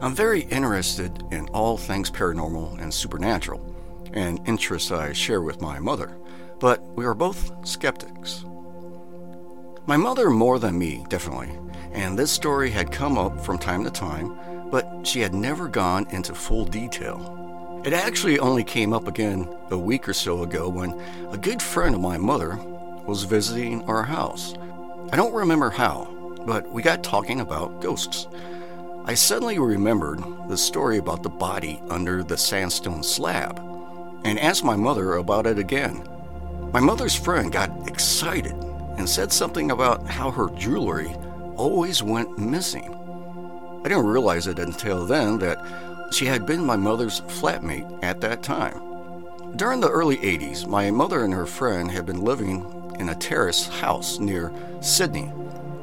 I'm 0.00 0.14
very 0.14 0.42
interested 0.44 1.22
in 1.30 1.46
all 1.48 1.76
things 1.76 2.10
paranormal 2.10 2.80
and 2.80 2.92
supernatural, 2.92 3.67
an 4.12 4.38
interest 4.46 4.92
I 4.92 5.12
share 5.12 5.42
with 5.42 5.60
my 5.60 5.78
mother, 5.78 6.16
but 6.60 6.82
we 6.96 7.04
are 7.04 7.14
both 7.14 7.52
skeptics. 7.66 8.44
My 9.86 9.96
mother 9.96 10.30
more 10.30 10.58
than 10.58 10.78
me, 10.78 11.04
definitely, 11.08 11.50
and 11.92 12.18
this 12.18 12.30
story 12.30 12.70
had 12.70 12.92
come 12.92 13.16
up 13.16 13.44
from 13.44 13.58
time 13.58 13.84
to 13.84 13.90
time, 13.90 14.38
but 14.70 15.06
she 15.06 15.20
had 15.20 15.34
never 15.34 15.68
gone 15.68 16.06
into 16.10 16.34
full 16.34 16.64
detail. 16.64 17.80
It 17.84 17.92
actually 17.92 18.38
only 18.38 18.64
came 18.64 18.92
up 18.92 19.08
again 19.08 19.48
a 19.70 19.78
week 19.78 20.08
or 20.08 20.12
so 20.12 20.42
ago 20.42 20.68
when 20.68 20.92
a 21.30 21.38
good 21.38 21.62
friend 21.62 21.94
of 21.94 22.00
my 22.00 22.18
mother 22.18 22.56
was 23.06 23.22
visiting 23.22 23.82
our 23.82 24.02
house. 24.02 24.54
I 25.10 25.16
don't 25.16 25.32
remember 25.32 25.70
how, 25.70 26.04
but 26.44 26.70
we 26.70 26.82
got 26.82 27.02
talking 27.02 27.40
about 27.40 27.80
ghosts. 27.80 28.28
I 29.06 29.14
suddenly 29.14 29.58
remembered 29.58 30.22
the 30.48 30.58
story 30.58 30.98
about 30.98 31.22
the 31.22 31.30
body 31.30 31.80
under 31.88 32.22
the 32.22 32.36
sandstone 32.36 33.02
slab 33.02 33.58
and 34.24 34.38
asked 34.38 34.64
my 34.64 34.76
mother 34.76 35.14
about 35.14 35.46
it 35.46 35.58
again. 35.58 36.06
My 36.72 36.80
mother's 36.80 37.14
friend 37.14 37.50
got 37.50 37.88
excited 37.88 38.52
and 38.96 39.08
said 39.08 39.32
something 39.32 39.70
about 39.70 40.06
how 40.06 40.30
her 40.30 40.50
jewelry 40.50 41.14
always 41.56 42.02
went 42.02 42.38
missing. 42.38 42.94
I 43.84 43.88
didn't 43.88 44.06
realize 44.06 44.46
it 44.46 44.58
until 44.58 45.06
then 45.06 45.38
that 45.38 45.58
she 46.12 46.26
had 46.26 46.46
been 46.46 46.64
my 46.64 46.76
mother's 46.76 47.20
flatmate 47.22 48.02
at 48.02 48.20
that 48.20 48.42
time. 48.42 48.80
During 49.56 49.80
the 49.80 49.90
early 49.90 50.18
80s, 50.18 50.66
my 50.66 50.90
mother 50.90 51.24
and 51.24 51.32
her 51.32 51.46
friend 51.46 51.90
had 51.90 52.06
been 52.06 52.20
living 52.20 52.66
in 52.98 53.08
a 53.08 53.14
terrace 53.14 53.66
house 53.68 54.18
near 54.18 54.52
Sydney, 54.80 55.26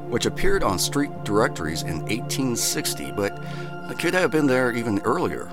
which 0.08 0.26
appeared 0.26 0.62
on 0.62 0.78
street 0.78 1.10
directories 1.24 1.82
in 1.82 2.00
1860, 2.02 3.12
but 3.12 3.42
could 3.98 4.14
have 4.14 4.30
been 4.30 4.46
there 4.46 4.72
even 4.72 5.00
earlier. 5.00 5.48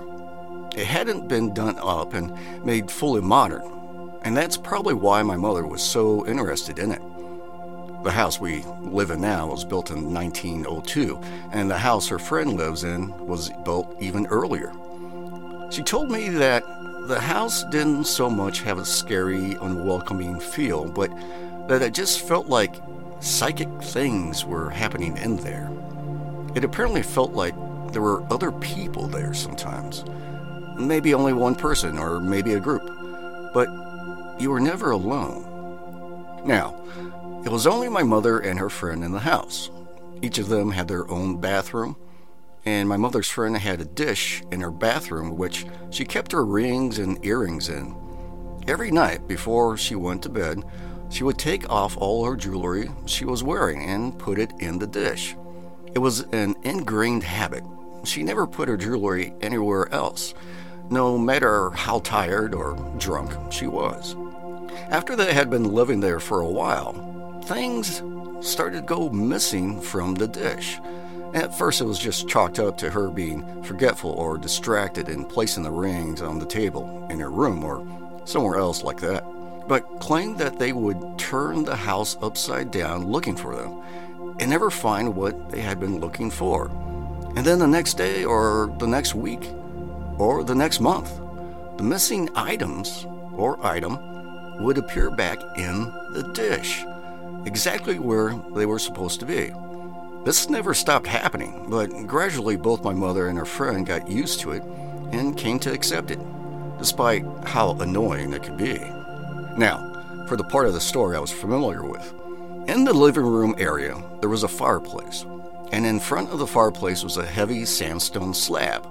It 0.75 0.87
hadn't 0.87 1.27
been 1.27 1.53
done 1.53 1.77
up 1.79 2.13
and 2.13 2.33
made 2.65 2.89
fully 2.89 3.21
modern, 3.21 3.61
and 4.23 4.35
that's 4.35 4.57
probably 4.57 4.95
why 4.95 5.21
my 5.21 5.35
mother 5.35 5.67
was 5.67 5.83
so 5.83 6.25
interested 6.25 6.79
in 6.79 6.91
it. 6.91 7.01
The 8.03 8.11
house 8.11 8.39
we 8.39 8.63
live 8.81 9.11
in 9.11 9.21
now 9.21 9.47
was 9.47 9.63
built 9.63 9.91
in 9.91 10.13
1902, 10.13 11.21
and 11.51 11.69
the 11.69 11.77
house 11.77 12.07
her 12.07 12.19
friend 12.19 12.53
lives 12.57 12.83
in 12.83 13.15
was 13.25 13.51
built 13.63 13.95
even 14.01 14.25
earlier. 14.27 14.73
She 15.69 15.83
told 15.83 16.11
me 16.11 16.29
that 16.29 16.63
the 17.07 17.19
house 17.19 17.63
didn't 17.65 18.05
so 18.05 18.29
much 18.29 18.61
have 18.61 18.77
a 18.77 18.85
scary, 18.85 19.53
unwelcoming 19.61 20.39
feel, 20.39 20.85
but 20.85 21.11
that 21.67 21.81
it 21.81 21.93
just 21.93 22.27
felt 22.27 22.47
like 22.47 22.75
psychic 23.19 23.69
things 23.81 24.43
were 24.43 24.69
happening 24.69 25.17
in 25.17 25.37
there. 25.37 25.71
It 26.55 26.63
apparently 26.63 27.03
felt 27.03 27.31
like 27.31 27.55
there 27.91 28.01
were 28.01 28.23
other 28.31 28.51
people 28.51 29.07
there 29.07 29.33
sometimes. 29.33 30.03
Maybe 30.77 31.13
only 31.13 31.33
one 31.33 31.55
person, 31.55 31.97
or 31.97 32.19
maybe 32.19 32.53
a 32.53 32.59
group. 32.59 32.89
But 33.53 33.69
you 34.39 34.49
were 34.49 34.59
never 34.59 34.91
alone. 34.91 35.49
Now, 36.45 36.75
it 37.45 37.51
was 37.51 37.67
only 37.67 37.89
my 37.89 38.03
mother 38.03 38.39
and 38.39 38.59
her 38.59 38.69
friend 38.69 39.03
in 39.03 39.11
the 39.11 39.19
house. 39.19 39.69
Each 40.21 40.37
of 40.37 40.49
them 40.49 40.71
had 40.71 40.87
their 40.87 41.09
own 41.09 41.39
bathroom, 41.39 41.95
and 42.65 42.87
my 42.87 42.97
mother's 42.97 43.29
friend 43.29 43.57
had 43.57 43.81
a 43.81 43.85
dish 43.85 44.41
in 44.51 44.61
her 44.61 44.71
bathroom 44.71 45.37
which 45.37 45.65
she 45.89 46.05
kept 46.05 46.31
her 46.31 46.45
rings 46.45 46.99
and 46.99 47.23
earrings 47.25 47.69
in. 47.69 47.95
Every 48.67 48.91
night 48.91 49.27
before 49.27 49.75
she 49.77 49.95
went 49.95 50.23
to 50.23 50.29
bed, 50.29 50.63
she 51.09 51.23
would 51.23 51.37
take 51.37 51.69
off 51.69 51.97
all 51.97 52.25
her 52.25 52.35
jewelry 52.35 52.89
she 53.05 53.25
was 53.25 53.43
wearing 53.43 53.83
and 53.83 54.17
put 54.17 54.39
it 54.39 54.53
in 54.59 54.79
the 54.79 54.87
dish. 54.87 55.35
It 55.93 55.99
was 55.99 56.21
an 56.31 56.55
ingrained 56.63 57.23
habit. 57.23 57.63
She 58.05 58.23
never 58.23 58.47
put 58.47 58.69
her 58.69 58.77
jewelry 58.77 59.33
anywhere 59.41 59.91
else, 59.93 60.33
no 60.89 61.17
matter 61.17 61.69
how 61.71 61.99
tired 61.99 62.53
or 62.53 62.75
drunk 62.97 63.33
she 63.51 63.67
was. 63.67 64.15
After 64.89 65.15
they 65.15 65.33
had 65.33 65.49
been 65.49 65.63
living 65.63 65.99
there 65.99 66.19
for 66.19 66.41
a 66.41 66.49
while, 66.49 66.93
things 67.45 68.01
started 68.41 68.81
to 68.81 68.85
go 68.85 69.09
missing 69.09 69.79
from 69.81 70.15
the 70.15 70.27
dish. 70.27 70.79
At 71.33 71.57
first, 71.57 71.81
it 71.81 71.85
was 71.85 71.97
just 71.97 72.27
chalked 72.27 72.59
up 72.59 72.77
to 72.77 72.91
her 72.91 73.09
being 73.09 73.63
forgetful 73.63 74.11
or 74.11 74.37
distracted 74.37 75.09
in 75.09 75.25
placing 75.25 75.63
the 75.63 75.71
rings 75.71 76.21
on 76.21 76.37
the 76.37 76.45
table 76.45 77.07
in 77.09 77.19
her 77.19 77.31
room 77.31 77.63
or 77.63 77.85
somewhere 78.25 78.57
else 78.57 78.83
like 78.83 78.99
that, 79.01 79.23
but 79.67 79.99
claimed 79.99 80.37
that 80.37 80.59
they 80.59 80.73
would 80.73 81.17
turn 81.17 81.63
the 81.63 81.75
house 81.75 82.17
upside 82.21 82.69
down 82.71 83.07
looking 83.07 83.35
for 83.35 83.55
them 83.55 83.81
and 84.39 84.49
never 84.49 84.69
find 84.69 85.15
what 85.15 85.49
they 85.49 85.61
had 85.61 85.79
been 85.79 85.99
looking 85.99 86.29
for. 86.29 86.67
And 87.35 87.45
then 87.45 87.59
the 87.59 87.67
next 87.67 87.95
day, 87.95 88.23
or 88.25 88.73
the 88.77 88.87
next 88.87 89.15
week, 89.15 89.49
or 90.17 90.43
the 90.43 90.55
next 90.55 90.79
month, 90.79 91.19
the 91.77 91.83
missing 91.83 92.29
items 92.35 93.05
or 93.33 93.63
item 93.65 93.97
would 94.63 94.77
appear 94.77 95.09
back 95.09 95.39
in 95.57 95.91
the 96.11 96.29
dish, 96.33 96.85
exactly 97.45 97.99
where 97.99 98.35
they 98.53 98.65
were 98.65 98.79
supposed 98.79 99.19
to 99.19 99.25
be. 99.25 99.51
This 100.23 100.49
never 100.49 100.73
stopped 100.73 101.07
happening, 101.07 101.65
but 101.69 101.87
gradually 102.07 102.55
both 102.55 102.83
my 102.83 102.93
mother 102.93 103.27
and 103.27 103.37
her 103.37 103.45
friend 103.45 103.85
got 103.85 104.09
used 104.09 104.39
to 104.41 104.51
it 104.51 104.63
and 105.11 105.37
came 105.37 105.59
to 105.59 105.73
accept 105.73 106.11
it. 106.11 106.19
despite 106.83 107.23
how 107.45 107.71
annoying 107.79 108.33
it 108.33 108.43
could 108.43 108.57
be. 108.57 108.77
Now, 109.57 110.25
for 110.27 110.35
the 110.35 110.43
part 110.43 110.67
of 110.67 110.73
the 110.73 110.81
story 110.81 111.15
I 111.15 111.19
was 111.19 111.31
familiar 111.31 111.83
with. 111.83 112.13
In 112.67 112.83
the 112.83 112.93
living 112.93 113.25
room 113.25 113.55
area, 113.57 114.03
there 114.19 114.29
was 114.29 114.43
a 114.43 114.49
fireplace, 114.49 115.25
and 115.71 115.85
in 115.85 115.99
front 115.99 116.29
of 116.29 116.39
the 116.39 116.47
fireplace 116.47 117.01
was 117.01 117.15
a 117.15 117.25
heavy 117.25 117.63
sandstone 117.63 118.33
slab, 118.33 118.85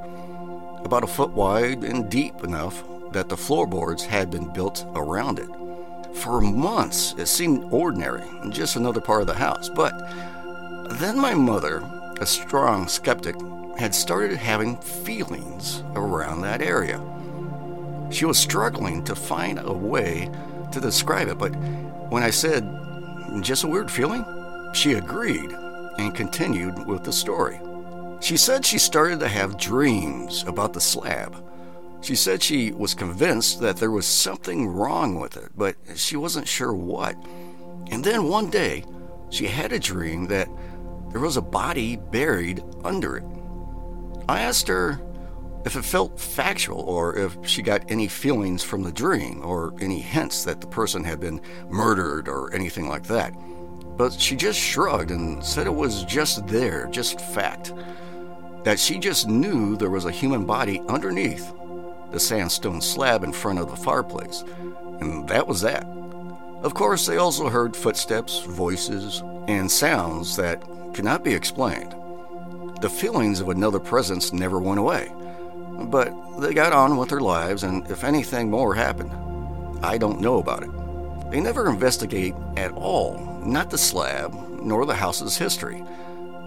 about 0.85 1.05
a 1.05 1.07
foot 1.07 1.31
wide 1.31 1.85
and 1.85 2.11
deep 2.11 2.43
enough 2.45 2.83
that 3.13 3.29
the 3.29 3.37
floorboards 3.37 4.05
had 4.05 4.31
been 4.31 4.53
built 4.53 4.87
around 4.95 5.39
it. 5.39 5.49
For 6.17 6.41
months, 6.41 7.15
it 7.19 7.27
seemed 7.27 7.73
ordinary, 7.73 8.25
just 8.51 8.77
another 8.77 9.01
part 9.01 9.23
of 9.23 9.27
the 9.27 9.35
house, 9.35 9.69
but 9.69 9.93
then 10.99 11.19
my 11.19 11.35
mother, 11.35 11.83
a 12.21 12.27
strong 12.27 12.89
skeptic, 12.89 13.37
had 13.79 13.95
started 13.95 14.37
having 14.37 14.77
feelings 14.77 15.83
around 15.95 16.43
that 16.43 16.61
area. 16.61 17.01
She 18.11 18.27
was 18.27 18.39
struggling 18.39 19.03
to 19.05 19.15
find 19.15 19.59
a 19.59 19.73
way 19.73 20.31
to 20.71 20.81
describe 20.81 21.29
it, 21.29 21.39
but 21.39 21.51
when 22.11 22.23
I 22.23 22.31
said, 22.31 22.69
just 23.41 23.65
a 23.65 23.69
weird 23.69 23.91
feeling, 23.91 24.25
she 24.75 24.95
agreed 24.95 25.51
and 25.99 26.15
continued 26.15 26.87
with 26.87 27.05
the 27.05 27.13
story. 27.13 27.59
She 28.23 28.37
said 28.37 28.65
she 28.65 28.79
started 28.79 29.19
to 29.19 29.27
have 29.27 29.59
dreams 29.59 30.45
about 30.47 30.73
the 30.73 30.81
slab. 30.81 31.45
She 32.03 32.15
said 32.15 32.41
she 32.41 32.71
was 32.71 32.95
convinced 32.95 33.61
that 33.61 33.79
there 33.79 33.91
was 33.91 34.07
something 34.07 34.69
wrong 34.69 35.19
with 35.19 35.37
it, 35.37 35.51
but 35.57 35.75
she 35.97 36.15
wasn't 36.15 36.47
sure 36.47 36.73
what. 36.73 37.17
And 37.91 38.05
then 38.05 38.29
one 38.29 38.49
day, 38.49 38.85
she 39.31 39.47
had 39.47 39.73
a 39.73 39.79
dream 39.81 40.29
that 40.29 40.49
there 41.11 41.21
was 41.21 41.37
a 41.37 41.43
body 41.43 41.97
buried 41.97 42.63
under 42.85 43.17
it. 43.17 43.25
I 44.29 44.43
asked 44.43 44.69
her 44.69 45.01
if 45.65 45.75
it 45.75 45.85
felt 45.85 46.21
factual 46.21 46.81
or 46.83 47.17
if 47.17 47.37
she 47.45 47.61
got 47.61 47.91
any 47.91 48.07
feelings 48.07 48.63
from 48.63 48.85
the 48.85 48.93
dream 48.93 49.43
or 49.45 49.75
any 49.81 50.01
hints 50.01 50.45
that 50.45 50.61
the 50.61 50.69
person 50.69 51.03
had 51.03 51.19
been 51.19 51.41
murdered 51.71 52.29
or 52.29 52.55
anything 52.55 52.89
like 52.89 53.09
that. 53.09 53.35
But 53.97 54.13
she 54.13 54.37
just 54.37 54.61
shrugged 54.61 55.11
and 55.11 55.45
said 55.45 55.67
it 55.67 55.75
was 55.75 56.05
just 56.05 56.47
there, 56.47 56.87
just 56.93 57.21
fact. 57.21 57.73
That 58.65 58.79
she 58.79 58.99
just 58.99 59.29
knew 59.29 59.77
there 59.77 59.91
was 59.91 60.05
a 60.05 60.11
human 60.11 60.45
body 60.45 60.81
underneath 60.89 61.53
the 62.13 62.21
sandstone 62.21 62.81
slab 62.81 63.25
in 63.25 63.33
front 63.33 63.59
of 63.59 63.71
the 63.71 63.77
fireplace. 63.77 64.45
And 65.01 65.29
that 65.29 65.49
was 65.49 65.61
that. 65.63 65.85
Of 66.63 66.75
course, 66.75 67.07
they 67.07 67.17
also 67.17 67.49
heard 67.49 67.77
footsteps, 67.77 68.41
voices, 68.43 69.23
and 69.49 69.71
sounds 69.71 70.37
that 70.37 70.63
could 70.95 71.05
not 71.05 71.25
be 71.25 71.35
explained. 71.35 71.95
The 72.81 72.91
feelings 72.91 73.41
of 73.41 73.49
another 73.49 73.81
presence 73.81 74.33
never 74.33 74.61
went 74.61 74.79
away, 74.79 75.13
but 75.87 76.13
they 76.39 76.55
got 76.55 76.73
on 76.73 76.97
with 76.97 77.09
their 77.09 77.21
lives, 77.21 77.65
and 77.65 77.89
if 77.91 78.05
anything 78.05 78.51
more 78.51 78.75
happened, 78.75 79.13
I 79.83 79.99
don't 79.99 80.21
know 80.21 80.39
about 80.39 80.63
it. 80.63 80.71
They 81.31 81.41
never 81.41 81.69
investigate 81.69 82.35
at 82.57 82.73
all, 82.73 83.19
not 83.45 83.71
the 83.71 83.79
slab, 83.79 84.33
nor 84.63 84.87
the 84.87 84.95
house's 84.95 85.37
history. 85.37 85.83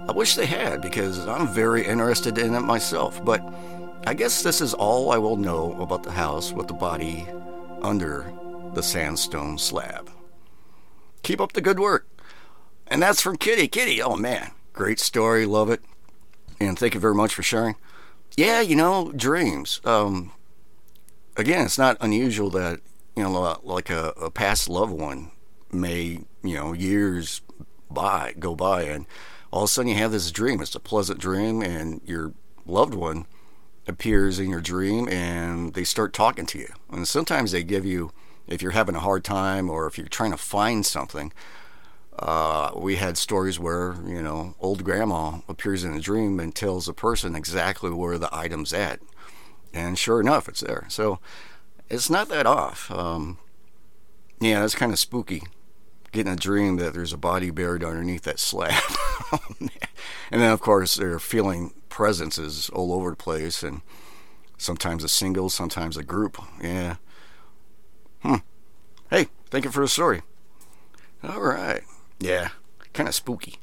I 0.07 0.11
wish 0.11 0.35
they 0.35 0.45
had, 0.45 0.81
because 0.81 1.27
I'm 1.27 1.47
very 1.47 1.85
interested 1.85 2.37
in 2.37 2.53
it 2.53 2.61
myself, 2.61 3.23
but 3.25 3.41
I 4.05 4.13
guess 4.13 4.43
this 4.43 4.61
is 4.61 4.73
all 4.73 5.11
I 5.11 5.17
will 5.17 5.35
know 5.35 5.81
about 5.81 6.03
the 6.03 6.11
house 6.11 6.51
with 6.51 6.67
the 6.67 6.73
body 6.73 7.27
under 7.81 8.31
the 8.73 8.83
sandstone 8.83 9.57
slab. 9.57 10.11
Keep 11.23 11.41
up 11.41 11.53
the 11.53 11.61
good 11.61 11.79
work. 11.79 12.07
And 12.87 13.01
that's 13.01 13.21
from 13.21 13.37
Kitty. 13.37 13.67
Kitty, 13.67 14.01
oh 14.01 14.15
man, 14.15 14.51
great 14.73 14.99
story, 14.99 15.47
love 15.47 15.71
it. 15.71 15.81
And 16.59 16.77
thank 16.77 16.93
you 16.93 16.99
very 16.99 17.15
much 17.15 17.33
for 17.33 17.41
sharing. 17.41 17.75
Yeah, 18.37 18.61
you 18.61 18.75
know, 18.75 19.11
dreams. 19.11 19.81
Um, 19.85 20.33
again, 21.35 21.65
it's 21.65 21.79
not 21.79 21.97
unusual 21.99 22.51
that, 22.51 22.81
you 23.15 23.23
know, 23.23 23.59
like 23.63 23.89
a, 23.89 24.09
a 24.21 24.29
past 24.29 24.69
loved 24.69 24.93
one 24.93 25.31
may, 25.71 26.19
you 26.43 26.55
know, 26.55 26.73
years 26.73 27.41
by 27.89 28.35
go 28.37 28.55
by 28.55 28.83
and 28.83 29.07
all 29.55 29.63
of 29.63 29.69
a 29.69 29.71
sudden 29.71 29.89
you 29.89 29.95
have 29.95 30.11
this 30.11 30.31
dream. 30.31 30.59
It's 30.59 30.75
a 30.75 30.81
pleasant 30.81 31.17
dream 31.17 31.61
and 31.61 32.01
your 32.05 32.33
loved 32.65 32.93
one 32.93 33.25
appears 33.87 34.37
in 34.37 34.49
your 34.49 34.59
dream 34.59 35.07
and 35.07 35.73
they 35.73 35.85
start 35.85 36.11
talking 36.11 36.45
to 36.47 36.59
you. 36.59 36.67
And 36.91 37.07
sometimes 37.07 37.53
they 37.53 37.63
give 37.63 37.85
you, 37.85 38.11
if 38.47 38.61
you're 38.61 38.71
having 38.71 38.95
a 38.95 38.99
hard 38.99 39.23
time 39.23 39.69
or 39.69 39.87
if 39.87 39.97
you're 39.97 40.09
trying 40.09 40.31
to 40.31 40.37
find 40.37 40.85
something, 40.85 41.31
uh, 42.19 42.71
we 42.75 42.97
had 42.97 43.17
stories 43.17 43.57
where, 43.57 43.95
you 44.05 44.21
know, 44.21 44.55
old 44.59 44.83
grandma 44.83 45.39
appears 45.47 45.85
in 45.85 45.93
a 45.93 46.01
dream 46.01 46.37
and 46.37 46.53
tells 46.53 46.87
the 46.87 46.93
person 46.93 47.33
exactly 47.33 47.91
where 47.91 48.17
the 48.17 48.35
item's 48.35 48.73
at. 48.73 48.99
And 49.73 49.97
sure 49.97 50.19
enough, 50.19 50.49
it's 50.49 50.61
there. 50.61 50.85
So 50.89 51.19
it's 51.89 52.09
not 52.09 52.27
that 52.27 52.45
off. 52.45 52.91
Um, 52.91 53.37
yeah, 54.41 54.65
it's 54.65 54.75
kind 54.75 54.91
of 54.91 54.99
spooky 54.99 55.43
getting 56.15 56.33
a 56.33 56.37
dream 56.37 56.77
that 56.77 56.93
there's 56.93 57.13
a 57.13 57.17
body 57.17 57.51
buried 57.51 57.83
underneath 57.83 58.23
that 58.23 58.39
slab. 58.39 58.81
and 60.31 60.41
then, 60.41 60.51
of 60.51 60.61
course, 60.61 60.95
they're 60.95 61.19
feeling 61.19 61.73
presences 61.89 62.69
all 62.69 62.93
over 62.93 63.11
the 63.11 63.15
place, 63.15 63.61
and 63.61 63.81
sometimes 64.57 65.03
a 65.03 65.09
single, 65.09 65.49
sometimes 65.49 65.97
a 65.97 66.03
group. 66.03 66.41
Yeah. 66.61 66.95
Hmm. 68.21 68.35
Hey, 69.09 69.27
thank 69.49 69.65
you 69.65 69.71
for 69.71 69.81
the 69.81 69.87
story. 69.87 70.21
All 71.23 71.41
right. 71.41 71.81
Yeah, 72.19 72.49
kind 72.93 73.09
of 73.09 73.15
spooky. 73.15 73.55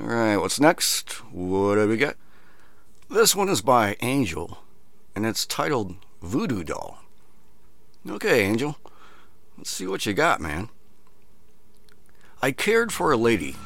All 0.00 0.06
right, 0.06 0.36
what's 0.36 0.60
next? 0.60 1.12
What 1.32 1.76
have 1.76 1.88
we 1.88 1.96
got? 1.96 2.16
This 3.10 3.34
one 3.34 3.48
is 3.48 3.62
by 3.62 3.96
Angel, 4.00 4.58
and 5.16 5.26
it's 5.26 5.44
titled 5.44 5.96
Voodoo 6.22 6.62
Doll. 6.62 6.98
Okay, 8.08 8.42
Angel. 8.44 8.76
Let's 9.56 9.70
see 9.70 9.86
what 9.88 10.06
you 10.06 10.12
got, 10.12 10.40
man. 10.40 10.68
I 12.40 12.52
cared 12.52 12.92
for 12.92 13.10
a 13.10 13.16
lady 13.16 13.56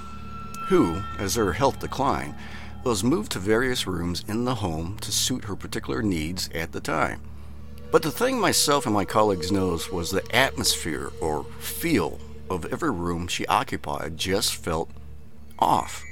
who, 0.69 1.03
as 1.19 1.35
her 1.35 1.53
health 1.53 1.81
declined, 1.81 2.35
was 2.85 3.05
moved 3.05 3.33
to 3.33 3.39
various 3.39 3.87
rooms 3.87 4.25
in 4.27 4.47
the 4.47 4.57
home 4.57 4.97
to 5.01 5.13
suit 5.13 5.45
her 5.45 5.55
particular 5.55 6.03
needs 6.03 6.49
at 6.55 6.73
the 6.73 6.81
time. 6.81 7.21
But 7.91 8.03
the 8.03 8.11
thing 8.11 8.41
myself 8.41 8.87
and 8.87 8.95
my 8.95 9.05
colleagues 9.05 9.53
noticed 9.53 9.93
was 9.93 10.11
the 10.11 10.25
atmosphere 10.35 11.13
or 11.21 11.45
feel 11.61 12.19
of 12.49 12.65
every 12.73 12.91
room 12.91 13.29
she 13.29 13.47
occupied 13.47 14.17
just 14.17 14.55
felt 14.57 14.91
off. 15.59 16.03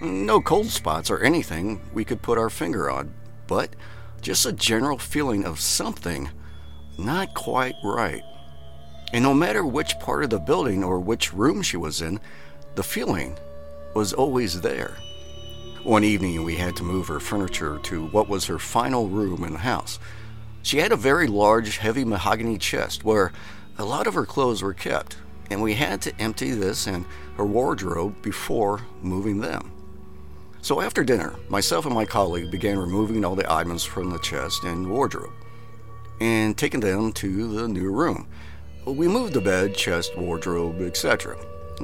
No 0.00 0.40
cold 0.40 0.68
spots 0.68 1.10
or 1.10 1.20
anything 1.20 1.78
we 1.92 2.06
could 2.06 2.22
put 2.22 2.38
our 2.38 2.48
finger 2.48 2.90
on, 2.90 3.12
but 3.46 3.76
just 4.22 4.46
a 4.46 4.52
general 4.52 4.96
feeling 4.96 5.44
of 5.44 5.60
something 5.60 6.30
not 6.98 7.34
quite 7.34 7.74
right. 7.84 8.22
And 9.12 9.22
no 9.22 9.34
matter 9.34 9.64
which 9.64 9.98
part 9.98 10.24
of 10.24 10.30
the 10.30 10.38
building 10.38 10.82
or 10.82 10.98
which 10.98 11.32
room 11.32 11.62
she 11.62 11.76
was 11.76 12.00
in, 12.00 12.18
the 12.74 12.82
feeling 12.82 13.36
was 13.94 14.12
always 14.12 14.60
there. 14.60 14.96
One 15.82 16.04
evening, 16.04 16.44
we 16.44 16.56
had 16.56 16.76
to 16.76 16.84
move 16.84 17.08
her 17.08 17.20
furniture 17.20 17.78
to 17.84 18.06
what 18.06 18.28
was 18.28 18.46
her 18.46 18.58
final 18.58 19.08
room 19.08 19.44
in 19.44 19.52
the 19.52 19.58
house. 19.58 19.98
She 20.62 20.78
had 20.78 20.92
a 20.92 20.96
very 20.96 21.26
large, 21.26 21.78
heavy 21.78 22.04
mahogany 22.04 22.56
chest 22.56 23.04
where 23.04 23.32
a 23.78 23.84
lot 23.84 24.06
of 24.06 24.14
her 24.14 24.24
clothes 24.24 24.62
were 24.62 24.74
kept, 24.74 25.16
and 25.50 25.60
we 25.60 25.74
had 25.74 26.00
to 26.02 26.20
empty 26.20 26.52
this 26.52 26.86
and 26.86 27.04
her 27.36 27.44
wardrobe 27.44 28.14
before 28.22 28.80
moving 29.02 29.40
them. 29.40 29.72
So 30.62 30.80
after 30.80 31.02
dinner, 31.02 31.34
myself 31.48 31.84
and 31.84 31.94
my 31.94 32.04
colleague 32.04 32.52
began 32.52 32.78
removing 32.78 33.24
all 33.24 33.34
the 33.34 33.52
items 33.52 33.84
from 33.84 34.10
the 34.10 34.20
chest 34.20 34.62
and 34.62 34.88
wardrobe 34.88 35.32
and 36.20 36.56
taking 36.56 36.78
them 36.78 37.12
to 37.14 37.52
the 37.52 37.66
new 37.66 37.90
room. 37.90 38.28
We 38.84 39.06
moved 39.06 39.34
the 39.34 39.40
bed, 39.40 39.74
chest, 39.76 40.16
wardrobe, 40.16 40.80
etc., 40.82 41.36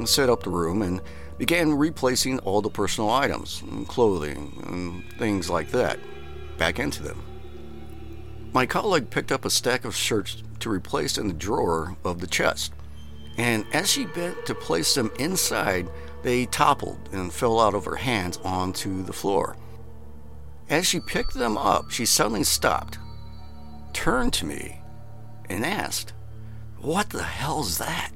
set 0.04 0.28
up 0.28 0.42
the 0.42 0.50
room 0.50 0.82
and 0.82 1.00
began 1.38 1.74
replacing 1.74 2.40
all 2.40 2.60
the 2.60 2.70
personal 2.70 3.10
items, 3.10 3.62
clothing, 3.86 4.62
and 4.66 5.18
things 5.18 5.48
like 5.48 5.70
that 5.70 5.98
back 6.58 6.78
into 6.78 7.02
them. 7.02 7.22
My 8.52 8.66
colleague 8.66 9.10
picked 9.10 9.30
up 9.30 9.44
a 9.44 9.50
stack 9.50 9.84
of 9.84 9.94
shirts 9.94 10.42
to 10.60 10.70
replace 10.70 11.18
in 11.18 11.28
the 11.28 11.34
drawer 11.34 11.96
of 12.04 12.20
the 12.20 12.26
chest, 12.26 12.72
and 13.36 13.64
as 13.72 13.88
she 13.88 14.06
bent 14.06 14.44
to 14.46 14.54
place 14.54 14.94
them 14.94 15.12
inside, 15.18 15.88
they 16.22 16.46
toppled 16.46 17.08
and 17.12 17.32
fell 17.32 17.60
out 17.60 17.74
of 17.74 17.84
her 17.84 17.96
hands 17.96 18.38
onto 18.38 19.04
the 19.04 19.12
floor. 19.12 19.56
As 20.68 20.86
she 20.86 20.98
picked 20.98 21.34
them 21.34 21.56
up, 21.56 21.90
she 21.90 22.04
suddenly 22.04 22.42
stopped, 22.42 22.98
turned 23.92 24.32
to 24.34 24.46
me, 24.46 24.80
and 25.48 25.64
asked, 25.64 26.12
What 26.80 27.10
the 27.10 27.24
hell's 27.24 27.78
that? 27.78 28.12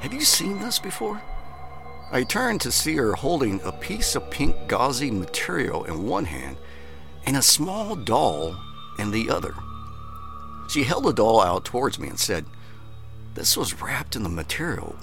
Have 0.00 0.14
you 0.14 0.22
seen 0.22 0.60
this 0.60 0.78
before? 0.78 1.20
I 2.10 2.22
turned 2.22 2.62
to 2.62 2.72
see 2.72 2.96
her 2.96 3.12
holding 3.12 3.60
a 3.62 3.70
piece 3.70 4.16
of 4.16 4.30
pink 4.30 4.56
gauzy 4.66 5.10
material 5.10 5.84
in 5.84 6.06
one 6.06 6.24
hand 6.24 6.56
and 7.26 7.36
a 7.36 7.42
small 7.42 7.94
doll 7.94 8.56
in 8.98 9.10
the 9.10 9.28
other. 9.28 9.54
She 10.70 10.84
held 10.84 11.04
the 11.04 11.12
doll 11.12 11.40
out 11.40 11.64
towards 11.64 11.98
me 11.98 12.08
and 12.08 12.18
said, 12.18 12.46
This 13.34 13.56
was 13.56 13.80
wrapped 13.80 14.16
in 14.16 14.22
the 14.22 14.28
material. 14.28 14.96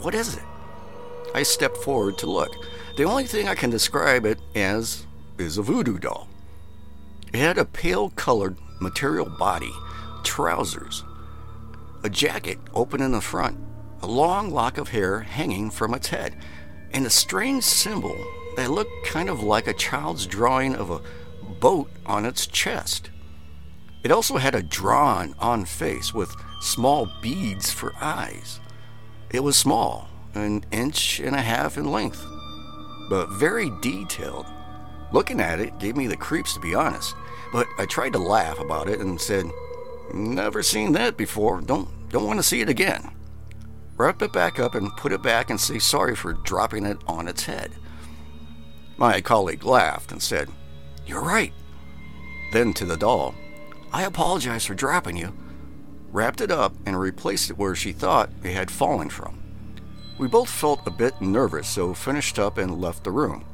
What 0.00 0.14
is 0.14 0.36
it? 0.36 0.42
I 1.34 1.44
stepped 1.44 1.76
forward 1.76 2.18
to 2.18 2.26
look. 2.26 2.52
The 2.96 3.04
only 3.04 3.24
thing 3.24 3.48
I 3.48 3.54
can 3.54 3.70
describe 3.70 4.26
it 4.26 4.40
as 4.54 5.06
is 5.38 5.58
a 5.58 5.62
voodoo 5.62 5.98
doll. 5.98 6.28
It 7.32 7.38
had 7.38 7.58
a 7.58 7.64
pale 7.64 8.10
colored 8.10 8.56
material 8.80 9.26
body, 9.26 9.72
trousers, 10.24 11.04
a 12.04 12.10
jacket 12.10 12.58
open 12.74 13.00
in 13.00 13.12
the 13.12 13.20
front, 13.20 13.58
a 14.02 14.06
long 14.06 14.50
lock 14.50 14.76
of 14.76 14.90
hair 14.90 15.20
hanging 15.20 15.70
from 15.70 15.94
its 15.94 16.08
head, 16.08 16.36
and 16.92 17.06
a 17.06 17.10
strange 17.10 17.64
symbol 17.64 18.14
that 18.56 18.70
looked 18.70 19.06
kind 19.06 19.30
of 19.30 19.42
like 19.42 19.66
a 19.66 19.72
child's 19.72 20.26
drawing 20.26 20.76
of 20.76 20.90
a 20.90 21.00
boat 21.60 21.90
on 22.04 22.26
its 22.26 22.46
chest. 22.46 23.10
It 24.04 24.12
also 24.12 24.36
had 24.36 24.54
a 24.54 24.62
drawn 24.62 25.34
on 25.38 25.64
face 25.64 26.12
with 26.12 26.36
small 26.60 27.10
beads 27.22 27.70
for 27.70 27.94
eyes. 27.98 28.60
It 29.30 29.42
was 29.42 29.56
small, 29.56 30.08
an 30.34 30.62
inch 30.70 31.20
and 31.20 31.34
a 31.34 31.40
half 31.40 31.78
in 31.78 31.90
length, 31.90 32.22
but 33.08 33.30
very 33.30 33.70
detailed. 33.80 34.46
Looking 35.10 35.40
at 35.40 35.58
it 35.58 35.78
gave 35.78 35.96
me 35.96 36.06
the 36.06 36.18
creeps, 36.18 36.52
to 36.52 36.60
be 36.60 36.74
honest, 36.74 37.14
but 37.50 37.66
I 37.78 37.86
tried 37.86 38.12
to 38.12 38.18
laugh 38.18 38.60
about 38.60 38.90
it 38.90 39.00
and 39.00 39.18
said, 39.18 39.46
Never 40.12 40.62
seen 40.62 40.92
that 40.92 41.16
before. 41.16 41.60
Don't, 41.60 41.88
don't 42.10 42.26
want 42.26 42.38
to 42.38 42.42
see 42.42 42.60
it 42.60 42.68
again. 42.68 43.10
Wrap 43.96 44.22
it 44.22 44.32
back 44.32 44.58
up 44.58 44.74
and 44.74 44.96
put 44.96 45.12
it 45.12 45.22
back 45.22 45.50
and 45.50 45.60
say 45.60 45.78
sorry 45.78 46.16
for 46.16 46.32
dropping 46.32 46.84
it 46.84 46.98
on 47.06 47.28
its 47.28 47.44
head. 47.44 47.72
My 48.96 49.20
colleague 49.20 49.64
laughed 49.64 50.12
and 50.12 50.22
said, 50.22 50.48
You're 51.06 51.22
right. 51.22 51.52
Then 52.52 52.72
to 52.74 52.84
the 52.84 52.96
doll, 52.96 53.34
I 53.92 54.02
apologize 54.02 54.64
for 54.64 54.74
dropping 54.74 55.16
you. 55.16 55.32
Wrapped 56.10 56.40
it 56.40 56.50
up 56.50 56.74
and 56.86 56.98
replaced 56.98 57.50
it 57.50 57.58
where 57.58 57.74
she 57.74 57.92
thought 57.92 58.30
it 58.42 58.52
had 58.52 58.70
fallen 58.70 59.10
from. 59.10 59.42
We 60.18 60.28
both 60.28 60.48
felt 60.48 60.86
a 60.86 60.90
bit 60.90 61.20
nervous, 61.20 61.68
so 61.68 61.92
finished 61.94 62.38
up 62.38 62.58
and 62.58 62.80
left 62.80 63.02
the 63.02 63.10
room. 63.10 63.44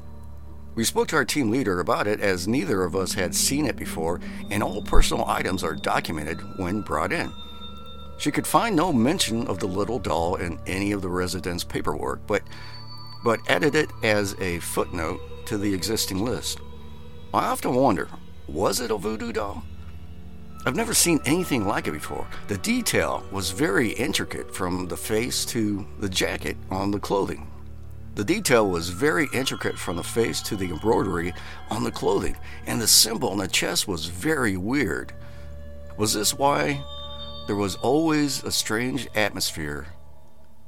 We 0.81 0.85
spoke 0.85 1.09
to 1.09 1.17
our 1.17 1.27
team 1.27 1.51
leader 1.51 1.79
about 1.79 2.07
it 2.07 2.21
as 2.21 2.49
neither 2.49 2.85
of 2.85 2.97
us 2.97 3.13
had 3.13 3.35
seen 3.35 3.67
it 3.67 3.77
before, 3.77 4.19
and 4.49 4.63
all 4.63 4.81
personal 4.81 5.27
items 5.27 5.63
are 5.63 5.75
documented 5.75 6.41
when 6.59 6.81
brought 6.81 7.13
in. 7.13 7.31
She 8.17 8.31
could 8.31 8.47
find 8.47 8.75
no 8.75 8.91
mention 8.91 9.47
of 9.47 9.59
the 9.59 9.67
little 9.67 9.99
doll 9.99 10.37
in 10.37 10.59
any 10.67 10.93
of 10.93 11.03
the 11.03 11.11
residents' 11.11 11.65
paperwork, 11.65 12.27
but 12.27 12.43
but 13.23 13.41
added 13.47 13.75
it 13.75 13.91
as 14.03 14.35
a 14.41 14.61
footnote 14.61 15.21
to 15.49 15.59
the 15.59 15.75
existing 15.75 16.25
list. 16.25 16.61
I 17.35 17.49
often 17.49 17.75
wonder, 17.75 18.09
was 18.49 18.81
it 18.81 18.91
a 18.91 18.97
voodoo 18.97 19.33
doll? 19.33 19.63
I've 20.65 20.77
never 20.77 20.95
seen 20.95 21.21
anything 21.27 21.67
like 21.67 21.89
it 21.89 21.93
before. 21.93 22.27
The 22.49 22.57
detail 22.57 23.23
was 23.31 23.51
very 23.51 23.91
intricate 23.91 24.55
from 24.55 24.89
the 24.89 24.97
face 24.97 25.45
to 25.45 25.87
the 25.99 26.09
jacket 26.09 26.57
on 26.71 26.91
the 26.91 27.01
clothing. 27.01 27.50
The 28.21 28.35
detail 28.35 28.69
was 28.69 28.91
very 28.91 29.31
intricate 29.33 29.79
from 29.79 29.97
the 29.97 30.05
face 30.05 30.43
to 30.43 30.55
the 30.55 30.69
embroidery 30.69 31.33
on 31.71 31.85
the 31.85 31.91
clothing, 31.91 32.37
and 32.67 32.79
the 32.79 32.87
symbol 32.87 33.31
on 33.31 33.39
the 33.39 33.49
chest 33.49 33.89
was 33.89 34.05
very 34.05 34.59
weird. 34.59 35.15
Was 35.97 36.13
this 36.13 36.35
why 36.35 36.85
there 37.47 37.57
was 37.57 37.77
always 37.77 38.45
a 38.45 38.53
strange 38.53 39.09
atmosphere 39.15 39.87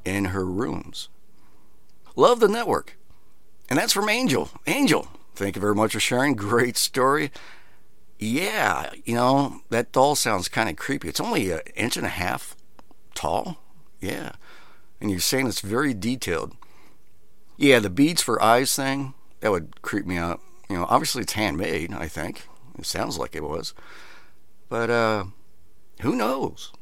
in 0.02 0.24
her 0.24 0.46
rooms? 0.46 1.10
Love 2.16 2.40
the 2.40 2.48
network. 2.48 2.96
And 3.68 3.78
that's 3.78 3.92
from 3.92 4.08
Angel. 4.08 4.48
Angel, 4.66 5.06
thank 5.34 5.54
you 5.54 5.60
very 5.60 5.74
much 5.74 5.92
for 5.92 6.00
sharing. 6.00 6.32
Great 6.32 6.78
story. 6.78 7.30
Yeah, 8.18 8.88
you 9.04 9.14
know, 9.14 9.60
that 9.68 9.92
doll 9.92 10.14
sounds 10.14 10.48
kind 10.48 10.70
of 10.70 10.76
creepy. 10.76 11.10
It's 11.10 11.20
only 11.20 11.50
an 11.50 11.60
inch 11.76 11.98
and 11.98 12.06
a 12.06 12.08
half 12.08 12.56
tall. 13.14 13.58
Yeah. 14.00 14.32
And 15.02 15.10
you're 15.10 15.20
saying 15.20 15.48
it's 15.48 15.60
very 15.60 15.92
detailed. 15.92 16.56
Yeah, 17.62 17.78
the 17.78 17.90
beads 17.90 18.20
for 18.20 18.42
eyes 18.42 18.74
thing, 18.74 19.14
that 19.38 19.52
would 19.52 19.82
creep 19.82 20.04
me 20.04 20.16
out. 20.16 20.40
You 20.68 20.78
know, 20.78 20.86
obviously 20.90 21.22
it's 21.22 21.34
handmade, 21.34 21.94
I 21.94 22.08
think. 22.08 22.48
It 22.76 22.84
sounds 22.86 23.18
like 23.18 23.36
it 23.36 23.44
was. 23.44 23.72
But 24.68 24.90
uh 24.90 25.24
who 26.00 26.16
knows? 26.16 26.72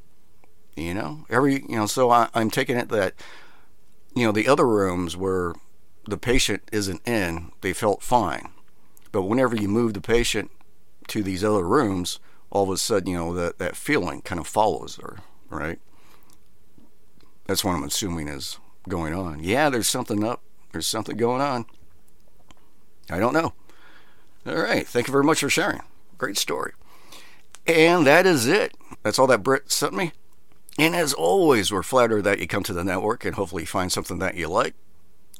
You 0.76 0.94
know, 0.94 1.26
every 1.28 1.64
you 1.68 1.76
know, 1.76 1.84
so 1.84 2.10
I, 2.10 2.30
I'm 2.32 2.48
taking 2.50 2.78
it 2.78 2.88
that 2.88 3.12
you 4.14 4.24
know, 4.24 4.32
the 4.32 4.48
other 4.48 4.66
rooms 4.66 5.18
where 5.18 5.52
the 6.08 6.16
patient 6.16 6.62
isn't 6.72 7.06
in, 7.06 7.52
they 7.60 7.74
felt 7.74 8.02
fine. 8.02 8.48
But 9.12 9.24
whenever 9.24 9.54
you 9.54 9.68
move 9.68 9.92
the 9.92 10.00
patient 10.00 10.50
to 11.08 11.22
these 11.22 11.44
other 11.44 11.68
rooms, 11.68 12.20
all 12.48 12.62
of 12.64 12.70
a 12.70 12.78
sudden, 12.78 13.10
you 13.10 13.18
know, 13.18 13.34
that, 13.34 13.58
that 13.58 13.76
feeling 13.76 14.22
kind 14.22 14.40
of 14.40 14.46
follows 14.46 14.98
her, 15.02 15.18
right? 15.50 15.78
That's 17.44 17.62
what 17.64 17.72
I'm 17.72 17.84
assuming 17.84 18.28
is 18.28 18.58
going 18.88 19.12
on. 19.12 19.44
Yeah, 19.44 19.68
there's 19.68 19.86
something 19.86 20.24
up. 20.24 20.42
There's 20.72 20.86
something 20.86 21.16
going 21.16 21.40
on. 21.40 21.66
I 23.10 23.18
don't 23.18 23.34
know. 23.34 23.54
All 24.46 24.54
right. 24.54 24.86
Thank 24.86 25.08
you 25.08 25.12
very 25.12 25.24
much 25.24 25.40
for 25.40 25.50
sharing. 25.50 25.80
Great 26.16 26.38
story. 26.38 26.72
And 27.66 28.06
that 28.06 28.24
is 28.26 28.46
it. 28.46 28.74
That's 29.02 29.18
all 29.18 29.26
that 29.28 29.42
Britt 29.42 29.70
sent 29.70 29.94
me. 29.94 30.12
And 30.78 30.94
as 30.94 31.12
always, 31.12 31.72
we're 31.72 31.82
flattered 31.82 32.22
that 32.22 32.38
you 32.38 32.46
come 32.46 32.62
to 32.62 32.72
the 32.72 32.84
network 32.84 33.24
and 33.24 33.34
hopefully 33.34 33.64
find 33.64 33.90
something 33.92 34.20
that 34.20 34.36
you 34.36 34.48
like. 34.48 34.74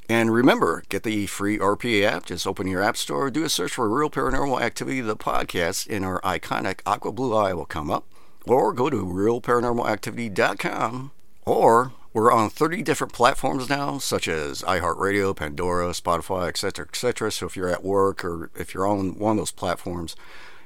And 0.09 0.33
remember, 0.33 0.83
get 0.88 1.05
the 1.05 1.27
free 1.27 1.57
RPA 1.57 2.05
app. 2.05 2.27
Just 2.27 2.47
open 2.47 2.66
your 2.66 2.83
app 2.83 2.97
store, 2.97 3.31
do 3.31 3.45
a 3.45 3.49
search 3.49 3.75
for 3.75 3.88
Real 3.88 4.11
Paranormal 4.11 4.61
Activity, 4.61 5.01
the 5.01 5.16
podcast, 5.16 5.87
and 5.88 6.05
our 6.05 6.21
iconic 6.23 6.81
aqua 6.85 7.12
blue 7.12 7.33
eye 7.35 7.55
will 7.55 7.64
come 7.64 7.90
up. 7.90 8.07
Or 8.45 8.73
go 8.73 8.90
to 8.90 9.07
realparanormalactivity.com. 9.07 11.12
Or 11.47 11.93
we're 12.12 12.33
on 12.33 12.51
30 12.51 12.83
different 12.83 13.12
platforms 13.12 13.68
now, 13.68 13.99
such 13.99 14.27
as 14.27 14.62
iHeartRadio, 14.62 15.35
Pandora, 15.35 15.90
Spotify, 15.90 16.49
etc., 16.49 16.87
etc. 16.87 17.31
So 17.31 17.46
if 17.46 17.57
you're 17.57 17.68
at 17.68 17.85
work 17.85 18.25
or 18.25 18.51
if 18.57 18.75
you're 18.75 18.87
on 18.87 19.18
one 19.18 19.33
of 19.33 19.38
those 19.38 19.53
platforms 19.53 20.16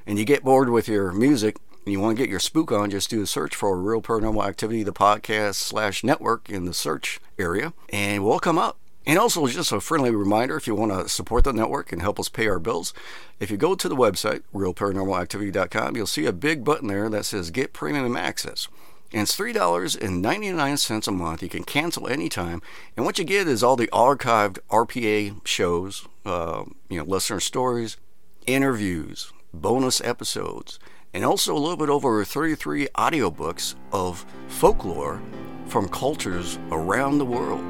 and 0.07 0.17
you 0.17 0.25
get 0.25 0.43
bored 0.43 0.69
with 0.69 0.87
your 0.87 1.11
music, 1.11 1.57
and 1.85 1.93
you 1.93 1.99
want 1.99 2.17
to 2.17 2.23
get 2.23 2.31
your 2.31 2.39
spook 2.39 2.71
on, 2.71 2.89
just 2.89 3.11
do 3.11 3.21
a 3.21 3.27
search 3.27 3.55
for 3.55 3.77
Real 3.77 4.01
Paranormal 4.01 4.45
Activity, 4.47 4.81
the 4.81 4.91
podcast 4.91 5.55
slash 5.55 6.03
network 6.03 6.49
in 6.49 6.65
the 6.65 6.73
search 6.73 7.19
area, 7.37 7.73
and 7.89 8.25
we'll 8.25 8.39
come 8.39 8.57
up. 8.57 8.79
And 9.05 9.19
also, 9.19 9.45
just 9.45 9.71
a 9.71 9.79
friendly 9.79 10.09
reminder 10.09 10.57
if 10.57 10.65
you 10.65 10.73
want 10.73 10.91
to 10.91 11.07
support 11.07 11.43
the 11.43 11.53
network 11.53 11.91
and 11.91 12.01
help 12.01 12.19
us 12.19 12.27
pay 12.27 12.47
our 12.47 12.57
bills, 12.57 12.91
if 13.39 13.51
you 13.51 13.57
go 13.57 13.75
to 13.75 13.87
the 13.87 13.95
website, 13.95 14.41
realparanormalactivity.com, 14.51 15.95
you'll 15.95 16.07
see 16.07 16.25
a 16.25 16.33
big 16.33 16.63
button 16.63 16.87
there 16.87 17.07
that 17.09 17.25
says 17.25 17.51
Get 17.51 17.71
Premium 17.71 18.17
Access. 18.17 18.67
And 19.11 19.21
it's 19.21 19.37
$3.99 19.37 21.07
a 21.07 21.11
month. 21.11 21.43
You 21.43 21.49
can 21.49 21.63
cancel 21.63 22.07
anytime. 22.07 22.61
And 22.97 23.05
what 23.05 23.17
you 23.17 23.23
get 23.23 23.47
is 23.47 23.63
all 23.63 23.75
the 23.75 23.87
archived 23.87 24.59
RPA 24.69 25.45
shows, 25.45 26.07
uh, 26.25 26.65
you 26.89 26.97
know, 26.97 27.05
listener 27.05 27.39
stories, 27.39 27.97
interviews, 28.45 29.31
bonus 29.53 30.01
episodes, 30.01 30.79
and 31.13 31.23
also 31.23 31.55
a 31.55 31.59
little 31.59 31.77
bit 31.77 31.89
over 31.89 32.23
33 32.25 32.87
audiobooks 32.95 33.75
of 33.91 34.25
folklore 34.47 35.21
from 35.67 35.87
cultures 35.87 36.59
around 36.71 37.17
the 37.17 37.25
world. 37.25 37.61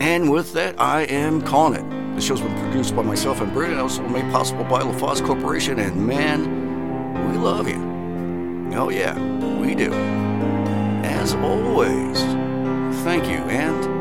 And 0.00 0.30
with 0.30 0.52
that, 0.54 0.80
I 0.80 1.02
am 1.02 1.42
calling 1.42 1.84
it. 1.84 2.14
The 2.14 2.20
show's 2.20 2.40
been 2.40 2.58
produced 2.60 2.94
by 2.94 3.02
myself 3.02 3.40
and 3.40 3.52
Britt, 3.52 3.70
and 3.70 3.80
also 3.80 4.02
made 4.08 4.30
possible 4.32 4.64
by 4.64 4.80
LaFosse 4.80 5.24
Corporation. 5.24 5.78
And 5.78 6.06
man, 6.06 7.30
we 7.30 7.38
love 7.38 7.68
you. 7.68 7.88
Oh, 8.76 8.90
yeah, 8.90 9.18
we 9.60 9.74
do. 9.74 9.90
As 11.20 11.34
always, 11.34 12.20
thank 13.02 13.24
you 13.24 13.42
and 13.50 13.97